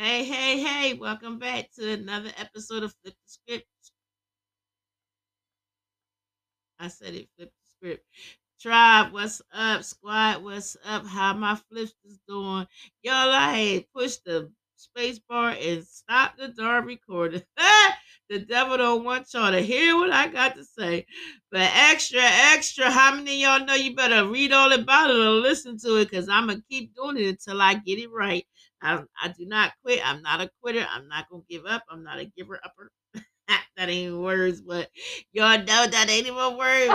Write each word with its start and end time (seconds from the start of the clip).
Hey, 0.00 0.22
hey, 0.22 0.60
hey, 0.60 0.94
welcome 0.94 1.40
back 1.40 1.72
to 1.72 1.94
another 1.94 2.30
episode 2.36 2.84
of 2.84 2.94
Flip 3.02 3.14
the 3.14 3.26
Script. 3.26 3.66
I 6.78 6.86
said 6.86 7.14
it, 7.14 7.28
flip 7.36 7.50
the 7.50 7.70
script. 7.76 8.04
Tribe, 8.60 9.12
what's 9.12 9.42
up? 9.52 9.82
Squad, 9.82 10.44
what's 10.44 10.76
up? 10.84 11.04
How 11.04 11.34
my 11.34 11.56
flips 11.56 11.94
is 12.04 12.20
doing? 12.28 12.68
Y'all, 13.02 13.32
I 13.32 13.86
pushed 13.92 14.24
the 14.24 14.52
space 14.76 15.18
bar 15.18 15.56
and 15.60 15.84
stopped 15.84 16.38
the 16.38 16.46
darn 16.46 16.86
recording. 16.86 17.42
the 18.30 18.38
devil 18.38 18.76
don't 18.76 19.02
want 19.02 19.26
y'all 19.34 19.50
to 19.50 19.60
hear 19.60 19.96
what 19.96 20.12
I 20.12 20.28
got 20.28 20.54
to 20.54 20.64
say. 20.64 21.06
But 21.50 21.72
extra, 21.74 22.20
extra, 22.22 22.88
how 22.88 23.16
many 23.16 23.42
y'all 23.42 23.64
know 23.64 23.74
you 23.74 23.96
better 23.96 24.28
read 24.28 24.52
all 24.52 24.72
about 24.72 25.10
it 25.10 25.16
or 25.16 25.30
listen 25.30 25.76
to 25.78 25.96
it? 25.96 26.08
Because 26.08 26.28
I'm 26.28 26.46
going 26.46 26.60
to 26.60 26.64
keep 26.70 26.94
doing 26.94 27.16
it 27.16 27.28
until 27.30 27.60
I 27.60 27.74
get 27.74 27.98
it 27.98 28.12
right. 28.12 28.46
I, 28.82 29.02
I 29.22 29.28
do 29.28 29.46
not 29.46 29.72
quit. 29.84 30.00
I'm 30.04 30.22
not 30.22 30.40
a 30.40 30.50
quitter. 30.62 30.86
I'm 30.88 31.08
not 31.08 31.28
going 31.28 31.42
to 31.42 31.48
give 31.48 31.66
up. 31.66 31.82
I'm 31.90 32.04
not 32.04 32.18
a 32.18 32.24
giver 32.36 32.60
upper. 32.64 32.90
that 33.48 33.88
ain't 33.88 33.90
even 33.90 34.22
words, 34.22 34.60
but 34.60 34.90
y'all 35.32 35.58
know 35.58 35.86
that 35.86 36.10
ain't 36.10 36.26
even 36.26 36.38
a 36.38 36.56
word. 36.56 36.90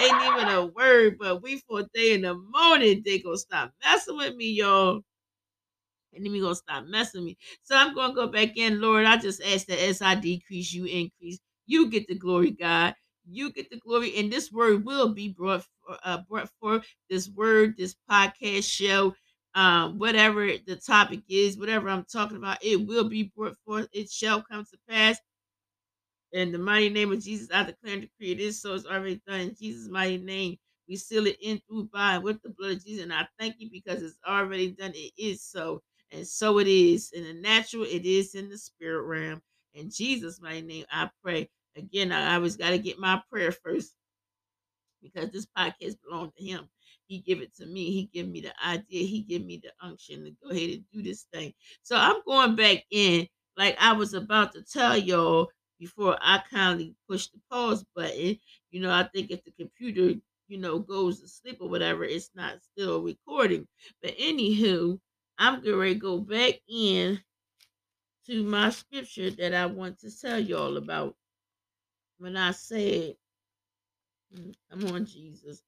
ain't 0.00 0.22
even 0.22 0.48
a 0.48 0.66
word, 0.66 1.16
but 1.18 1.42
we 1.42 1.58
for 1.68 1.80
a 1.80 1.84
day 1.94 2.14
in 2.14 2.22
the 2.22 2.34
morning, 2.34 3.02
they 3.04 3.18
gonna 3.20 3.36
stop 3.36 3.72
messing 3.84 4.16
with 4.16 4.34
me, 4.34 4.50
y'all. 4.52 5.00
And 6.12 6.24
then 6.24 6.32
we 6.32 6.40
gonna 6.40 6.54
stop 6.54 6.84
messing 6.86 7.22
with 7.22 7.26
me. 7.26 7.38
So 7.62 7.76
I'm 7.76 7.94
gonna 7.94 8.14
go 8.14 8.28
back 8.28 8.56
in, 8.56 8.80
Lord. 8.80 9.06
I 9.06 9.16
just 9.16 9.42
ask 9.42 9.66
that 9.66 9.82
as 9.82 10.02
I 10.02 10.14
decrease, 10.14 10.72
you 10.72 10.84
increase. 10.84 11.38
You 11.66 11.90
get 11.90 12.06
the 12.08 12.14
glory, 12.16 12.50
God. 12.50 12.94
You 13.26 13.52
get 13.52 13.70
the 13.70 13.78
glory, 13.78 14.16
and 14.18 14.30
this 14.30 14.52
word 14.52 14.84
will 14.84 15.14
be 15.14 15.28
brought 15.28 15.64
uh, 16.04 16.18
brought 16.28 16.50
forth. 16.60 16.84
This 17.08 17.28
word, 17.30 17.76
this 17.78 17.96
podcast 18.10 18.70
show, 18.70 19.14
um, 19.54 19.98
whatever 19.98 20.46
the 20.66 20.76
topic 20.76 21.20
is, 21.28 21.58
whatever 21.58 21.88
I'm 21.88 22.04
talking 22.04 22.36
about, 22.36 22.64
it 22.64 22.86
will 22.86 23.08
be 23.08 23.32
brought 23.36 23.56
forth. 23.64 23.88
It 23.92 24.10
shall 24.10 24.42
come 24.42 24.64
to 24.64 24.78
pass. 24.88 25.18
In 26.32 26.50
the 26.50 26.58
mighty 26.58 26.90
name 26.90 27.12
of 27.12 27.22
Jesus, 27.22 27.48
I 27.52 27.62
declare 27.62 27.94
and 27.94 28.02
decree 28.02 28.32
it 28.32 28.40
is 28.40 28.60
so. 28.60 28.74
It's 28.74 28.86
already 28.86 29.20
done. 29.26 29.40
In 29.40 29.54
Jesus' 29.54 29.88
mighty 29.88 30.18
name, 30.18 30.56
we 30.88 30.96
seal 30.96 31.26
it 31.26 31.38
in 31.40 31.60
through 31.68 31.84
by 31.92 32.18
with 32.18 32.42
the 32.42 32.50
blood 32.50 32.72
of 32.72 32.84
Jesus. 32.84 33.04
And 33.04 33.12
I 33.12 33.26
thank 33.38 33.54
you 33.58 33.70
because 33.70 34.02
it's 34.02 34.18
already 34.26 34.72
done. 34.72 34.92
It 34.94 35.12
is 35.16 35.42
so. 35.42 35.82
And 36.10 36.26
so 36.26 36.58
it 36.58 36.66
is. 36.66 37.12
In 37.12 37.24
the 37.24 37.34
natural, 37.34 37.84
it 37.84 38.04
is 38.04 38.34
in 38.34 38.48
the 38.48 38.58
spirit 38.58 39.02
realm. 39.02 39.42
In 39.74 39.90
Jesus' 39.90 40.40
mighty 40.40 40.62
name, 40.62 40.84
I 40.90 41.08
pray. 41.22 41.48
Again, 41.76 42.10
I 42.12 42.34
always 42.34 42.56
got 42.56 42.70
to 42.70 42.78
get 42.78 42.98
my 42.98 43.20
prayer 43.30 43.52
first 43.52 43.94
because 45.02 45.30
this 45.30 45.46
podcast 45.56 45.96
belongs 46.02 46.32
to 46.36 46.44
him. 46.44 46.68
He 47.06 47.18
give 47.18 47.40
it 47.40 47.54
to 47.56 47.66
me. 47.66 47.90
He 47.92 48.10
give 48.12 48.28
me 48.28 48.40
the 48.40 48.52
idea. 48.64 49.06
He 49.06 49.22
give 49.22 49.44
me 49.44 49.60
the 49.62 49.72
unction 49.80 50.24
to 50.24 50.30
go 50.42 50.50
ahead 50.50 50.70
and 50.70 50.84
do 50.92 51.02
this 51.02 51.26
thing. 51.32 51.52
So 51.82 51.96
I'm 51.96 52.22
going 52.26 52.56
back 52.56 52.84
in 52.90 53.28
like 53.56 53.76
I 53.80 53.92
was 53.92 54.14
about 54.14 54.52
to 54.52 54.62
tell 54.62 54.96
y'all 54.96 55.48
before 55.78 56.16
I 56.20 56.42
kindly 56.50 56.94
push 57.08 57.28
the 57.28 57.40
pause 57.50 57.84
button. 57.94 58.38
You 58.70 58.80
know, 58.80 58.90
I 58.90 59.04
think 59.14 59.30
if 59.30 59.44
the 59.44 59.52
computer, 59.52 60.18
you 60.48 60.58
know, 60.58 60.78
goes 60.78 61.20
to 61.20 61.28
sleep 61.28 61.58
or 61.60 61.68
whatever, 61.68 62.04
it's 62.04 62.30
not 62.34 62.62
still 62.62 63.02
recording. 63.02 63.66
But 64.02 64.16
anywho, 64.18 64.98
I'm 65.38 65.62
to 65.62 65.94
go 65.94 66.18
back 66.18 66.54
in 66.68 67.20
to 68.26 68.42
my 68.42 68.70
scripture 68.70 69.30
that 69.30 69.54
I 69.54 69.66
want 69.66 69.98
to 70.00 70.20
tell 70.20 70.38
y'all 70.38 70.76
about. 70.76 71.16
When 72.18 72.36
I 72.36 72.52
said, 72.52 73.16
mm, 74.34 74.54
come 74.70 74.84
on, 74.94 75.04
Jesus. 75.04 75.62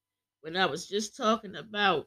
When 0.47 0.57
I 0.57 0.67
was 0.67 0.87
just 0.87 1.17
talking 1.17 1.57
about 1.57 2.07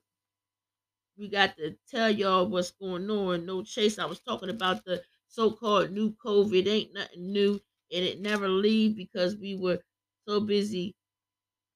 we 1.18 1.28
got 1.28 1.58
to 1.58 1.76
tell 1.92 2.10
y'all 2.10 2.48
what's 2.48 2.72
going 2.72 3.12
on. 3.12 3.46
No 3.46 3.64
chase. 3.64 4.00
I 4.00 4.06
was 4.06 4.22
talking 4.22 4.50
about 4.50 4.86
the 4.86 5.04
so-called 5.28 5.92
new 5.92 6.16
COVID. 6.26 6.66
Ain't 6.66 6.94
nothing 6.94 7.34
new 7.34 7.60
and 7.92 8.06
it 8.06 8.22
never 8.22 8.48
leave 8.48 8.96
because 8.96 9.36
we 9.36 9.56
were 9.56 9.80
so 10.26 10.40
busy 10.40 10.96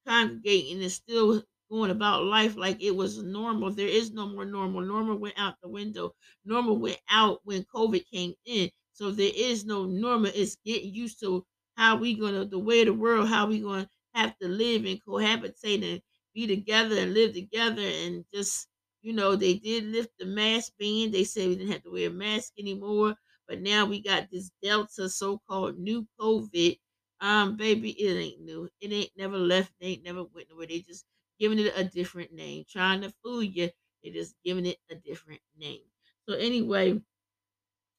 congregating 0.07 0.81
and 0.81 0.89
still 0.89 1.43
going 1.69 1.91
about 1.91 2.23
life 2.23 2.55
like 2.55 2.81
it 2.81 2.95
was 2.95 3.21
normal. 3.21 3.69
There 3.69 3.85
is 3.85 4.13
no 4.13 4.29
more 4.29 4.45
normal. 4.45 4.79
Normal 4.79 5.17
went 5.17 5.37
out 5.37 5.55
the 5.61 5.67
window. 5.67 6.15
Normal 6.45 6.77
went 6.77 7.01
out 7.09 7.41
when 7.43 7.65
COVID 7.75 8.05
came 8.09 8.35
in. 8.45 8.69
So 8.93 9.11
there 9.11 9.33
is 9.35 9.65
no 9.65 9.83
normal. 9.83 10.31
It's 10.33 10.55
getting 10.65 10.93
used 10.93 11.19
to 11.23 11.45
how 11.75 11.97
we 11.97 12.13
gonna 12.13 12.45
the 12.45 12.57
way 12.57 12.79
of 12.79 12.85
the 12.85 12.93
world, 12.93 13.27
how 13.27 13.47
we 13.47 13.59
gonna 13.59 13.89
have 14.13 14.37
to 14.37 14.47
live 14.47 14.85
and 14.85 15.03
cohabitate 15.03 15.83
and 15.83 16.01
be 16.33 16.47
together 16.47 16.97
and 16.97 17.13
live 17.13 17.33
together 17.33 17.81
and 17.81 18.25
just 18.33 18.67
you 19.01 19.11
know, 19.13 19.35
they 19.35 19.55
did 19.55 19.83
lift 19.85 20.11
the 20.17 20.25
mask 20.25 20.73
ban. 20.79 21.11
They 21.11 21.25
said 21.25 21.49
we 21.49 21.55
didn't 21.57 21.73
have 21.73 21.83
to 21.83 21.91
wear 21.91 22.07
a 22.07 22.13
mask 22.13 22.53
anymore. 22.57 23.15
But 23.47 23.59
now 23.61 23.85
we 23.85 24.01
got 24.01 24.29
this 24.31 24.49
Delta 24.61 25.09
so-called 25.09 25.77
new 25.77 26.07
COVID. 26.17 26.79
Um, 27.19 27.57
baby, 27.57 27.91
it 27.91 28.13
ain't 28.17 28.41
new. 28.41 28.69
It 28.79 28.91
ain't 28.93 29.11
never 29.17 29.37
left. 29.37 29.73
They 29.79 29.87
ain't 29.87 30.03
never 30.03 30.23
went 30.23 30.49
nowhere. 30.49 30.67
They 30.67 30.79
just 30.79 31.05
giving 31.39 31.59
it 31.59 31.73
a 31.75 31.83
different 31.83 32.31
name, 32.31 32.63
trying 32.69 33.01
to 33.01 33.13
fool 33.23 33.43
you. 33.43 33.69
They 34.03 34.11
just 34.11 34.35
giving 34.43 34.65
it 34.65 34.77
a 34.89 34.95
different 34.95 35.41
name. 35.57 35.81
So 36.27 36.35
anyway, 36.35 37.01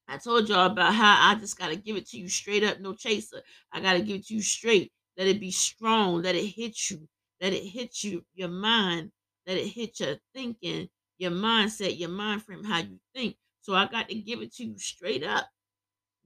I 0.09 0.19
told 0.19 0.49
y'all 0.49 0.71
about 0.71 0.95
how 0.95 1.31
I 1.31 1.35
just 1.35 1.59
gotta 1.59 1.77
give 1.77 1.97
it 1.97 2.07
to 2.09 2.19
you 2.19 2.29
straight 2.29 2.63
up, 2.65 2.81
no 2.81 2.95
chaser. 2.95 3.43
I 3.73 3.81
gotta 3.81 4.01
give 4.01 4.17
it 4.21 4.27
to 4.27 4.35
you 4.35 4.43
straight. 4.43 4.93
Let 5.17 5.27
it 5.27 5.41
be 5.41 5.51
strong. 5.51 6.23
Let 6.23 6.35
it 6.37 6.47
hit 6.47 6.91
you. 6.91 7.09
Let 7.45 7.53
it 7.53 7.67
hit 7.67 8.03
you, 8.03 8.25
your 8.33 8.49
mind. 8.49 9.13
Let 9.47 9.59
it 9.59 9.69
hit 9.69 10.01
your 10.01 10.17
thinking, 10.33 10.89
your 11.19 11.31
mindset, 11.31 11.99
your 11.99 12.09
mind 12.09 12.43
frame, 12.43 12.65
how 12.65 12.79
you 12.79 12.99
think. 13.15 13.37
So 13.61 13.75
I 13.75 13.87
got 13.87 14.09
to 14.09 14.15
give 14.15 14.41
it 14.41 14.55
to 14.55 14.65
you 14.65 14.79
straight 14.79 15.23
up. 15.23 15.47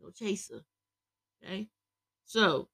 No 0.00 0.10
chaser. 0.10 0.62
Okay. 1.42 1.68
So 2.24 2.68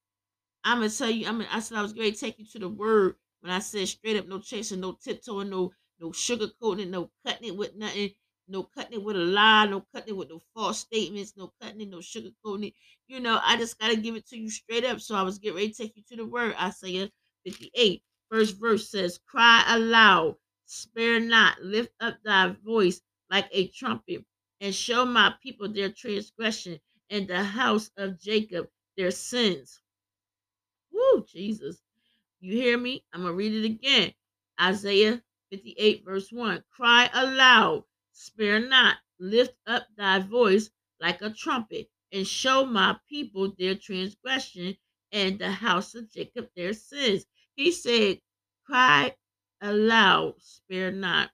I'm 0.62 0.80
gonna 0.80 0.90
tell 0.90 1.08
you, 1.08 1.26
I'm 1.26 1.38
gonna, 1.38 1.48
I 1.50 1.60
said 1.60 1.78
I 1.78 1.82
was 1.82 1.94
going 1.94 2.12
to 2.12 2.18
take 2.18 2.38
you 2.38 2.44
to 2.52 2.58
the 2.58 2.68
word 2.68 3.14
when 3.40 3.50
I 3.50 3.60
said 3.60 3.88
straight 3.88 4.18
up, 4.18 4.28
no 4.28 4.40
chaser, 4.40 4.76
no 4.76 4.92
tiptoeing, 4.92 5.48
no 5.48 5.72
no 5.98 6.10
sugarcoating, 6.10 6.90
no 6.90 7.10
cutting 7.26 7.48
it 7.48 7.56
with 7.56 7.74
nothing, 7.76 8.10
no 8.46 8.64
cutting 8.64 9.00
it 9.00 9.04
with 9.04 9.16
a 9.16 9.20
lie, 9.20 9.66
no 9.68 9.86
cutting 9.94 10.16
it 10.16 10.18
with 10.18 10.28
no 10.28 10.42
false 10.54 10.80
statements, 10.80 11.32
no 11.38 11.50
cutting 11.62 11.80
it, 11.80 11.88
no 11.88 12.00
sugarcoating 12.00 12.68
it. 12.68 12.74
You 13.08 13.20
know, 13.20 13.40
I 13.42 13.56
just 13.56 13.78
gotta 13.78 13.96
give 13.96 14.16
it 14.16 14.28
to 14.28 14.38
you 14.38 14.50
straight 14.50 14.84
up. 14.84 15.00
So 15.00 15.14
I 15.14 15.22
was 15.22 15.38
getting 15.38 15.56
ready 15.56 15.70
to 15.70 15.74
take 15.74 15.96
you 15.96 16.02
to 16.10 16.16
the 16.16 16.26
word. 16.26 16.54
Isaiah 16.60 17.10
58, 17.46 18.02
first 18.30 18.58
verse 18.58 18.88
says, 18.88 19.18
Cry 19.26 19.64
aloud, 19.68 20.36
spare 20.66 21.20
not, 21.20 21.62
lift 21.62 21.92
up 22.00 22.18
thy 22.24 22.48
voice 22.64 23.00
like 23.30 23.48
a 23.52 23.68
trumpet, 23.68 24.24
and 24.60 24.74
show 24.74 25.04
my 25.04 25.34
people 25.42 25.68
their 25.68 25.90
transgression, 25.90 26.80
and 27.10 27.28
the 27.28 27.42
house 27.42 27.90
of 27.96 28.20
Jacob 28.20 28.68
their 28.96 29.10
sins. 29.10 29.80
Woo, 30.92 31.24
Jesus. 31.28 31.82
You 32.40 32.54
hear 32.56 32.78
me? 32.78 33.04
I'm 33.12 33.22
going 33.22 33.32
to 33.32 33.36
read 33.36 33.52
it 33.54 33.64
again. 33.64 34.12
Isaiah 34.60 35.22
58, 35.50 36.04
verse 36.04 36.30
1. 36.30 36.64
Cry 36.70 37.10
aloud, 37.12 37.84
spare 38.12 38.60
not, 38.60 38.98
lift 39.18 39.54
up 39.66 39.86
thy 39.96 40.18
voice 40.20 40.70
like 41.00 41.22
a 41.22 41.30
trumpet, 41.30 41.88
and 42.12 42.26
show 42.26 42.64
my 42.64 42.96
people 43.08 43.52
their 43.58 43.74
transgression, 43.74 44.76
and 45.12 45.38
the 45.38 45.50
house 45.50 45.94
of 45.94 46.10
Jacob 46.10 46.48
their 46.56 46.72
sins. 46.72 47.26
He 47.56 47.72
said, 47.72 48.20
Cry 48.64 49.16
aloud, 49.60 50.40
spare 50.40 50.92
not. 50.92 51.32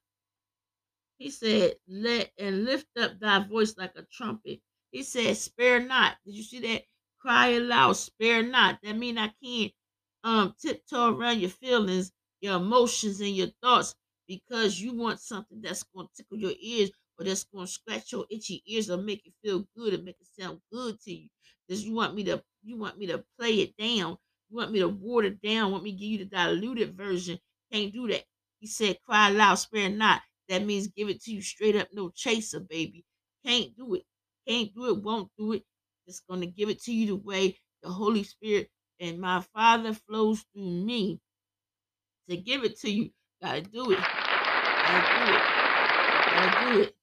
He 1.19 1.31
said, 1.31 1.79
Let 1.87 2.33
and 2.37 2.65
lift 2.65 2.89
up 2.97 3.21
thy 3.21 3.39
voice 3.47 3.77
like 3.77 3.93
a 3.95 4.03
trumpet. 4.11 4.61
He 4.91 5.03
said, 5.05 5.37
Spare 5.37 5.79
not. 5.81 6.19
Did 6.25 6.35
you 6.35 6.43
see 6.43 6.59
that? 6.61 6.85
Cry 7.21 7.49
aloud, 7.51 7.93
spare 7.93 8.43
not. 8.43 8.81
That 8.83 8.95
mean 8.97 9.17
I 9.19 9.29
can't 9.43 9.73
um 10.25 10.55
tiptoe 10.61 11.15
around 11.15 11.39
your 11.41 11.51
feelings, 11.51 12.11
your 12.41 12.57
emotions, 12.57 13.21
and 13.21 13.37
your 13.37 13.51
thoughts 13.63 13.95
because 14.27 14.81
you 14.81 14.93
want 14.95 15.21
something 15.21 15.61
that's 15.61 15.85
gonna 15.85 16.09
tickle 16.17 16.39
your 16.39 16.55
ears 16.59 16.91
or 17.19 17.25
that's 17.25 17.45
gonna 17.45 17.67
scratch 17.69 18.11
your 18.13 18.27
itchy 18.29 18.63
ears 18.67 18.91
or 18.91 18.97
make 18.97 19.25
you 19.25 19.33
feel 19.45 19.69
good 19.77 19.95
and 19.95 20.05
make 20.05 20.17
it 20.21 20.27
sound 20.41 20.61
good 20.73 21.01
to 21.03 21.13
you. 21.15 21.29
Does 21.69 21.85
you 21.85 21.95
want 21.95 22.15
me 22.17 22.25
to 22.25 22.43
you 22.65 22.77
want 22.79 22.99
me 22.99 23.07
to 23.07 23.25
play 23.39 23.61
it 23.61 23.77
down? 23.77 24.19
You 24.51 24.57
want 24.57 24.73
me 24.73 24.81
to 24.81 24.89
water 24.89 25.31
down? 25.31 25.71
Want 25.71 25.85
me 25.85 25.93
to 25.93 25.99
give 25.99 26.09
you 26.09 26.19
the 26.19 26.25
diluted 26.25 26.97
version? 26.97 27.39
Can't 27.73 27.93
do 27.93 28.09
that. 28.09 28.25
He 28.59 28.67
said, 28.67 28.99
cry 29.07 29.31
loud, 29.31 29.55
spare 29.55 29.89
not. 29.89 30.23
That 30.49 30.65
means 30.65 30.89
give 30.89 31.09
it 31.09 31.23
to 31.23 31.33
you 31.33 31.41
straight 31.41 31.77
up, 31.77 31.89
no 31.93 32.11
chaser, 32.11 32.61
baby. 32.61 33.05
Can't 33.47 33.77
do 33.77 33.95
it. 33.95 34.03
Can't 34.47 34.75
do 34.75 34.89
it, 34.89 35.03
won't 35.03 35.31
do 35.39 35.53
it. 35.53 35.63
Just 36.07 36.27
gonna 36.27 36.47
give 36.47 36.69
it 36.69 36.83
to 36.83 36.93
you 36.93 37.07
the 37.07 37.17
way 37.17 37.57
the 37.83 37.89
Holy 37.89 38.25
Spirit 38.25 38.69
and 38.99 39.21
my 39.21 39.41
Father 39.55 39.95
flows 39.95 40.45
through 40.53 40.69
me 40.69 41.21
to 42.29 42.37
give 42.37 42.65
it 42.65 42.79
to 42.81 42.91
you. 42.91 43.11
Gotta 43.43 43.63
do 43.63 43.93
it. 43.93 43.99
Gotta 43.99 45.27
do 45.27 45.33
it. 45.33 45.43
Gotta 46.27 46.75
do 46.75 46.81
it. 46.83 46.97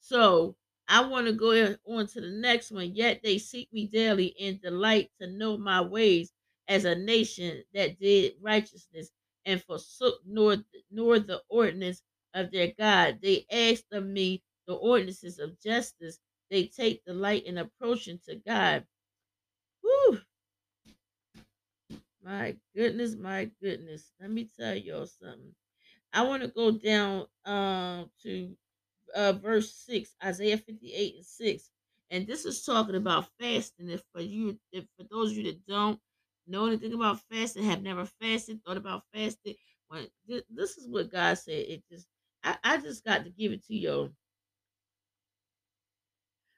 So 0.00 0.56
I 0.88 1.06
want 1.06 1.26
to 1.26 1.32
go 1.32 1.74
on 1.88 2.06
to 2.06 2.20
the 2.20 2.28
next 2.30 2.70
one. 2.70 2.94
Yet 2.94 3.20
they 3.22 3.38
seek 3.38 3.72
me 3.72 3.86
daily 3.86 4.34
and 4.40 4.60
delight 4.60 5.10
to 5.20 5.26
know 5.26 5.58
my 5.58 5.80
ways 5.80 6.32
as 6.68 6.84
a 6.84 6.94
nation 6.94 7.62
that 7.74 7.98
did 7.98 8.34
righteousness 8.40 9.10
and 9.46 9.62
forsook 9.62 10.20
nor, 10.26 10.56
nor 10.90 11.18
the 11.18 11.42
ordinance 11.48 12.02
of 12.34 12.50
their 12.50 12.72
God. 12.78 13.18
They 13.22 13.46
asked 13.50 13.92
of 13.92 14.04
me 14.06 14.42
the 14.66 14.74
ordinances 14.74 15.38
of 15.38 15.60
justice 15.60 16.18
they 16.50 16.66
take 16.66 17.02
delight 17.06 17.44
in 17.46 17.56
approaching 17.56 18.20
to 18.28 18.36
God. 18.36 18.84
Whew. 19.80 20.20
My 22.22 22.56
goodness, 22.76 23.16
my 23.16 23.50
goodness. 23.62 24.12
Let 24.20 24.30
me 24.30 24.50
tell 24.58 24.74
y'all 24.74 25.06
something. 25.06 25.54
I 26.12 26.22
want 26.24 26.42
to 26.42 26.48
go 26.48 26.70
down 26.70 27.26
um 27.46 28.10
to 28.22 28.54
uh 29.14 29.32
verse 29.32 29.74
six, 29.74 30.14
Isaiah 30.22 30.58
58 30.58 31.16
and 31.16 31.26
6. 31.26 31.70
And 32.10 32.26
this 32.26 32.44
is 32.44 32.62
talking 32.64 32.96
about 32.96 33.28
fasting. 33.40 33.88
If 33.88 34.02
for 34.12 34.20
you 34.20 34.58
if 34.70 34.84
for 34.98 35.04
those 35.10 35.30
of 35.30 35.38
you 35.38 35.44
that 35.44 35.66
don't 35.66 35.98
know 36.46 36.66
anything 36.66 36.92
about 36.92 37.20
fasting, 37.30 37.64
have 37.64 37.82
never 37.82 38.04
fasted, 38.06 38.62
thought 38.64 38.76
about 38.76 39.04
fasting, 39.12 39.56
when 39.88 40.08
this 40.50 40.78
is 40.78 40.88
what 40.88 41.10
God 41.10 41.34
said. 41.34 41.66
It 41.68 41.84
just 41.88 42.08
I, 42.44 42.58
I 42.64 42.76
just 42.78 43.04
got 43.04 43.24
to 43.24 43.30
give 43.30 43.52
it 43.52 43.64
to 43.66 43.74
you. 43.74 44.14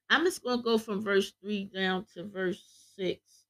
I'm 0.09 0.25
just 0.25 0.43
gonna 0.43 0.63
go 0.63 0.79
from 0.79 1.03
verse 1.03 1.33
three 1.33 1.65
down 1.65 2.07
to 2.15 2.25
verse 2.25 2.63
six. 2.97 3.45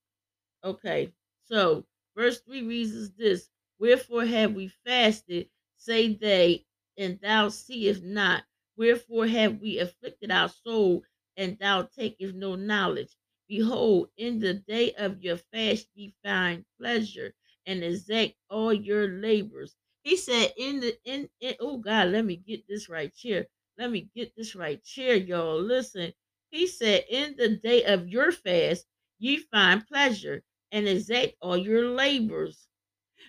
Okay, 0.65 1.15
so 1.45 1.87
verse 2.17 2.41
3 2.41 2.63
reads 2.63 3.13
this 3.13 3.51
Wherefore 3.79 4.25
have 4.27 4.55
we 4.55 4.69
fasted, 4.69 5.51
say 5.77 6.15
they, 6.15 6.67
and 6.99 7.21
thou 7.21 7.49
seest 7.51 8.03
not? 8.05 8.45
Wherefore 8.77 9.27
have 9.29 9.61
we 9.61 9.79
afflicted 9.79 10.31
our 10.33 10.49
soul, 10.51 11.05
and 11.37 11.59
thou 11.59 11.83
takest 11.85 12.35
no 12.35 12.57
knowledge? 12.57 13.17
Behold, 13.49 14.11
in 14.17 14.39
the 14.41 14.55
day 14.55 14.93
of 14.95 15.23
your 15.23 15.39
fast 15.39 15.89
ye 15.95 16.15
find 16.23 16.65
pleasure, 16.79 17.35
and 17.67 17.83
exact 17.83 18.35
all 18.51 18.73
your 18.73 19.09
labors. 19.09 19.77
He 20.03 20.17
said, 20.17 20.53
in 20.57 20.81
the 20.81 20.99
in, 21.05 21.31
in 21.41 21.55
oh 21.61 21.79
God, 21.79 22.09
let 22.09 22.25
me 22.25 22.37
get 22.37 22.67
this 22.69 22.89
right 22.89 23.13
here. 23.15 23.47
Let 23.79 23.91
me 23.91 24.11
get 24.15 24.35
this 24.37 24.55
right 24.55 24.81
here, 24.85 25.15
y'all. 25.15 25.61
Listen. 25.61 26.13
He 26.51 26.67
said, 26.67 27.05
In 27.11 27.37
the 27.37 27.57
day 27.57 27.85
of 27.85 28.09
your 28.09 28.33
fast, 28.33 28.87
ye 29.19 29.37
find 29.39 29.87
pleasure 29.87 30.43
and 30.73 30.89
exact 30.89 31.35
all 31.41 31.57
your 31.57 31.91
labors. 31.91 32.67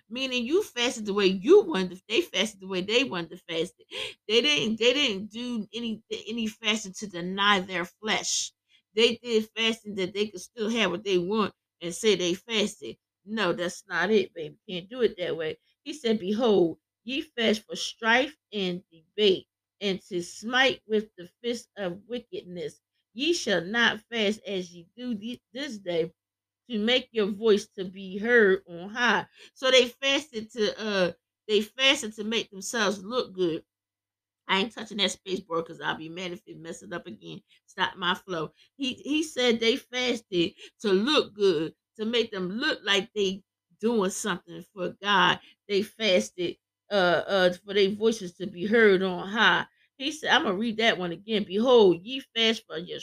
Meaning 0.09 0.45
you 0.45 0.63
fasted 0.63 1.05
the 1.05 1.13
way 1.13 1.27
you 1.27 1.61
wanted 1.63 2.01
they 2.09 2.21
fasted 2.21 2.61
the 2.61 2.67
way 2.67 2.81
they 2.81 3.03
wanted 3.03 3.31
to 3.31 3.37
fast. 3.49 3.73
They 4.27 4.41
didn't 4.41 4.79
they 4.79 4.93
didn't 4.93 5.31
do 5.31 5.67
any 5.73 6.01
any 6.27 6.47
fasting 6.47 6.93
to 6.99 7.07
deny 7.07 7.59
their 7.61 7.85
flesh. 7.85 8.51
They 8.95 9.17
did 9.17 9.49
fasting 9.55 9.95
that 9.95 10.13
they 10.13 10.27
could 10.27 10.41
still 10.41 10.69
have 10.69 10.91
what 10.91 11.03
they 11.03 11.17
want 11.17 11.53
and 11.81 11.93
say 11.93 12.15
they 12.15 12.33
fasted. 12.33 12.97
No, 13.25 13.53
that's 13.53 13.83
not 13.87 14.11
it, 14.11 14.33
baby. 14.33 14.57
Can't 14.67 14.89
do 14.89 15.01
it 15.01 15.17
that 15.17 15.35
way. 15.37 15.57
He 15.83 15.93
said, 15.93 16.19
Behold, 16.19 16.79
ye 17.03 17.21
fast 17.21 17.63
for 17.63 17.75
strife 17.75 18.37
and 18.53 18.83
debate, 18.91 19.47
and 19.81 20.01
to 20.09 20.21
smite 20.23 20.81
with 20.87 21.09
the 21.17 21.27
fist 21.43 21.69
of 21.77 22.01
wickedness. 22.07 22.81
Ye 23.13 23.33
shall 23.33 23.63
not 23.63 24.01
fast 24.11 24.41
as 24.45 24.71
ye 24.73 24.87
do 24.95 25.15
this 25.53 25.77
day, 25.77 26.11
to 26.69 26.79
make 26.79 27.09
your 27.11 27.27
voice 27.27 27.67
to 27.67 27.85
be 27.85 28.17
heard 28.17 28.63
on 28.67 28.89
high. 28.89 29.27
So 29.53 29.71
they 29.71 29.87
fasted 29.87 30.51
to 30.51 30.79
uh 30.79 31.11
they 31.47 31.61
fasted 31.61 32.13
to 32.15 32.23
make 32.23 32.49
themselves 32.49 33.03
look 33.03 33.33
good. 33.33 33.63
I 34.47 34.59
ain't 34.61 34.73
touching 34.73 34.97
that 34.97 35.11
space 35.11 35.39
bar 35.41 35.61
because 35.61 35.81
I'll 35.81 35.97
be 35.97 36.09
mad 36.09 36.31
if 36.31 36.41
it 36.47 36.57
messes 36.57 36.91
up 36.91 37.07
again. 37.07 37.41
Stop 37.65 37.97
my 37.97 38.15
flow. 38.15 38.51
He 38.77 38.93
he 38.95 39.23
said 39.23 39.59
they 39.59 39.77
fasted 39.77 40.53
to 40.81 40.91
look 40.91 41.33
good, 41.33 41.73
to 41.97 42.05
make 42.05 42.31
them 42.31 42.49
look 42.49 42.79
like 42.83 43.09
they 43.15 43.43
doing 43.79 44.09
something 44.11 44.63
for 44.73 44.95
God. 45.01 45.39
They 45.67 45.81
fasted 45.83 46.57
uh 46.91 47.23
uh 47.27 47.53
for 47.65 47.73
their 47.73 47.89
voices 47.91 48.33
to 48.35 48.47
be 48.47 48.65
heard 48.65 49.01
on 49.03 49.27
high. 49.27 49.65
He 49.97 50.11
said, 50.11 50.31
I'm 50.31 50.43
gonna 50.43 50.55
read 50.57 50.77
that 50.77 50.97
one 50.97 51.11
again. 51.11 51.43
Behold, 51.45 52.01
ye 52.03 52.21
fast 52.35 52.63
for 52.67 52.77
your 52.77 52.99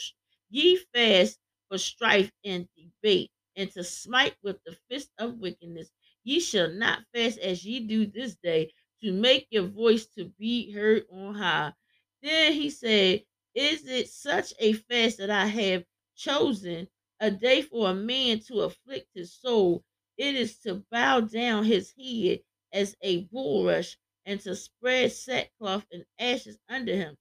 ye 0.51 0.77
fast 0.95 1.39
for 1.69 1.79
strife 1.79 2.31
and 2.45 2.69
debate, 2.77 3.31
and 3.57 3.71
to 3.73 3.83
smite 3.85 4.37
with 4.43 4.59
the 4.65 4.77
fist 4.91 5.11
of 5.19 5.39
wickedness. 5.39 5.91
Ye 6.25 6.39
shall 6.41 6.71
not 6.71 7.03
fast 7.15 7.39
as 7.39 7.65
ye 7.65 7.81
do 7.81 8.07
this 8.07 8.37
day, 8.43 8.73
to 9.03 9.13
make 9.13 9.49
your 9.51 9.67
voice 9.67 10.07
to 10.07 10.27
be 10.39 10.71
heard 10.73 11.05
on 11.11 11.35
high. 11.35 11.73
Then 12.23 12.53
he 12.53 12.71
said, 12.71 13.25
Is 13.55 13.87
it 13.87 14.09
such 14.09 14.53
a 14.59 14.73
fast 14.75 15.19
that 15.19 15.31
I 15.31 15.47
have 15.47 15.85
chosen, 16.17 16.89
a 17.21 17.31
day 17.31 17.63
for 17.63 17.91
a 17.91 17.95
man 17.95 18.41
to 18.41 18.61
afflict 18.63 19.09
his 19.15 19.33
soul? 19.35 19.85
It 20.17 20.35
is 20.37 20.59
to 20.61 20.85
bow 20.91 21.21
down 21.21 21.65
his 21.65 21.93
head 21.99 22.41
as 22.73 22.97
a 23.03 23.25
bulrush 23.25 23.97
and 24.27 24.41
to 24.41 24.55
spread 24.57 25.13
sackcloth 25.13 25.87
and 25.93 26.05
ashes 26.19 26.59
under 26.69 26.95
him. 26.95 27.17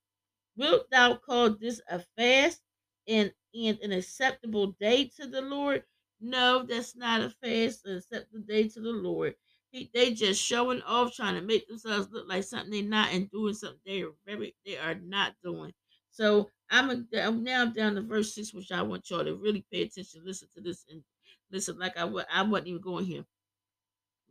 Wilt 0.55 0.89
thou 0.91 1.15
call 1.17 1.51
this 1.51 1.81
a 1.89 1.99
fast 2.17 2.61
and, 3.07 3.33
and 3.53 3.79
an 3.79 3.91
acceptable 3.91 4.67
day 4.79 5.05
to 5.17 5.27
the 5.27 5.41
Lord? 5.41 5.83
No, 6.19 6.63
that's 6.63 6.95
not 6.95 7.21
a 7.21 7.29
fast, 7.29 7.85
an 7.85 7.97
acceptable 7.97 8.41
day 8.41 8.67
to 8.69 8.79
the 8.79 8.91
Lord. 8.91 9.35
He, 9.71 9.89
they 9.93 10.13
just 10.13 10.41
showing 10.41 10.81
off, 10.83 11.15
trying 11.15 11.35
to 11.35 11.41
make 11.41 11.67
themselves 11.67 12.09
look 12.11 12.27
like 12.27 12.43
something 12.43 12.71
they're 12.71 12.83
not, 12.83 13.13
and 13.13 13.29
doing 13.31 13.53
something 13.53 13.79
they 13.85 14.01
are 14.03 14.11
very 14.25 14.55
they 14.65 14.77
are 14.77 14.95
not 14.95 15.33
doing. 15.43 15.73
So 16.11 16.49
I'm, 16.69 16.89
a, 16.89 17.19
I'm 17.21 17.43
now 17.43 17.65
down 17.65 17.95
to 17.95 18.01
verse 18.01 18.35
six, 18.35 18.53
which 18.53 18.71
I 18.71 18.81
want 18.81 19.09
y'all 19.09 19.23
to 19.25 19.35
really 19.35 19.65
pay 19.71 19.83
attention, 19.83 20.23
listen 20.25 20.49
to 20.55 20.61
this, 20.61 20.85
and 20.89 21.03
listen 21.51 21.79
like 21.79 21.97
I 21.97 22.03
I 22.03 22.43
wasn't 22.43 22.67
even 22.67 22.81
going 22.81 23.05
here. 23.05 23.25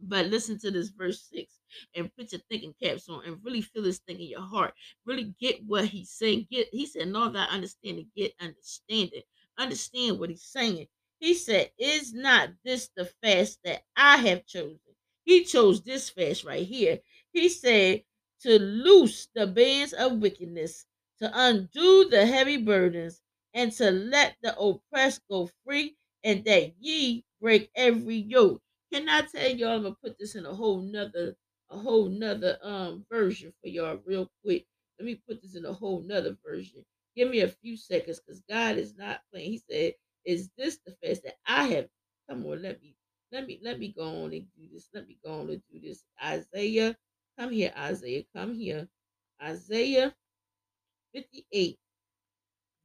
But 0.03 0.27
listen 0.27 0.59
to 0.61 0.71
this 0.71 0.89
verse 0.89 1.23
6 1.33 1.61
and 1.95 2.13
put 2.17 2.33
your 2.33 2.41
thinking 2.51 2.75
caps 2.83 3.09
on 3.09 3.25
and 3.25 3.45
really 3.45 3.61
feel 3.63 3.83
this 3.83 3.99
thing 3.99 4.19
in 4.21 4.29
your 4.29 4.41
heart. 4.41 4.75
Really 5.05 5.35
get 5.39 5.63
what 5.65 5.85
he's 5.87 6.11
saying. 6.11 6.49
Get 6.51 6.69
he 6.73 6.87
said, 6.87 7.09
no 7.09 7.29
that 7.31 7.51
understanding, 7.51 8.11
get 8.17 8.35
understanding. 8.41 9.23
Understand 9.59 10.19
what 10.19 10.31
he's 10.31 10.43
saying. 10.45 10.89
He 11.19 11.35
said, 11.35 11.71
Is 11.79 12.15
not 12.15 12.51
this 12.65 12.89
the 12.97 13.05
fast 13.23 13.61
that 13.65 13.83
I 13.95 14.17
have 14.17 14.47
chosen? 14.47 14.90
He 15.25 15.45
chose 15.45 15.83
this 15.83 16.11
fast 16.11 16.45
right 16.45 16.67
here. 16.67 17.01
He 17.33 17.49
said 17.49 18.05
to 18.41 18.59
loose 18.59 19.29
the 19.35 19.47
bands 19.47 19.93
of 19.93 20.19
wickedness, 20.21 20.87
to 21.19 21.31
undo 21.35 22.09
the 22.09 22.27
heavy 22.27 22.57
burdens, 22.57 23.21
and 23.55 23.73
to 23.73 23.91
let 23.91 24.37
the 24.43 24.59
oppressed 24.59 25.23
go 25.31 25.51
free, 25.65 25.97
and 26.25 26.45
that 26.45 26.75
ye 26.81 27.25
break 27.41 27.71
every 27.75 28.17
yoke. 28.17 28.63
Can 28.93 29.09
I 29.09 29.23
tell 29.23 29.51
y'all 29.51 29.77
I'm 29.77 29.83
gonna 29.83 29.97
put 30.03 30.19
this 30.19 30.35
in 30.35 30.47
a 30.47 30.55
whole 30.55 30.81
nother 30.83 31.37
a 31.71 31.79
whole 31.79 32.09
nother 32.09 32.59
um 32.63 33.05
version 33.11 33.53
for 33.63 33.69
y'all 33.69 34.01
real 34.05 34.31
quick. 34.45 34.67
Let 34.99 35.07
me 35.07 35.15
put 35.29 35.41
this 35.43 35.57
in 35.57 35.65
a 35.65 35.73
whole 35.73 36.03
nother 36.03 36.37
version. 36.45 36.85
Give 37.17 37.29
me 37.31 37.41
a 37.41 37.49
few 37.49 37.77
seconds 37.77 38.21
because 38.21 38.43
God 38.49 38.77
is 38.79 38.97
not 38.97 39.23
playing. 39.33 39.51
He 39.53 39.63
said, 39.71 39.95
Is 40.25 40.51
this 40.57 40.79
the 40.85 40.93
fast 41.03 41.23
that 41.25 41.37
I 41.47 41.67
have? 41.69 41.89
Come 42.29 42.47
on, 42.47 42.63
let 42.63 42.81
me 42.83 42.95
let 43.33 43.47
me 43.47 43.61
let 43.63 43.79
me 43.79 43.95
go 43.97 44.25
on 44.25 44.33
and 44.33 44.47
do 44.57 44.69
this. 44.73 44.89
Let 44.95 45.09
me 45.09 45.19
go 45.25 45.41
on 45.41 45.51
and 45.51 45.63
do 45.73 45.81
this. 45.81 46.05
Isaiah, 46.23 46.97
come 47.39 47.51
here, 47.51 47.73
Isaiah, 47.77 48.25
come 48.35 48.55
here. 48.55 48.89
Isaiah 49.43 50.15
58, 51.15 51.79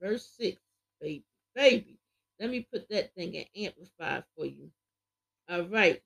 verse 0.02 0.30
6, 0.40 0.62
baby. 1.02 1.24
Baby. 1.56 2.00
Let 2.40 2.50
me 2.50 2.68
put 2.72 2.90
that 2.90 3.14
thing 3.16 3.34
in 3.36 3.46
amplify 3.66 4.22
for 4.36 4.46
you. 4.46 4.70
All 5.50 5.64
right. 5.64 6.02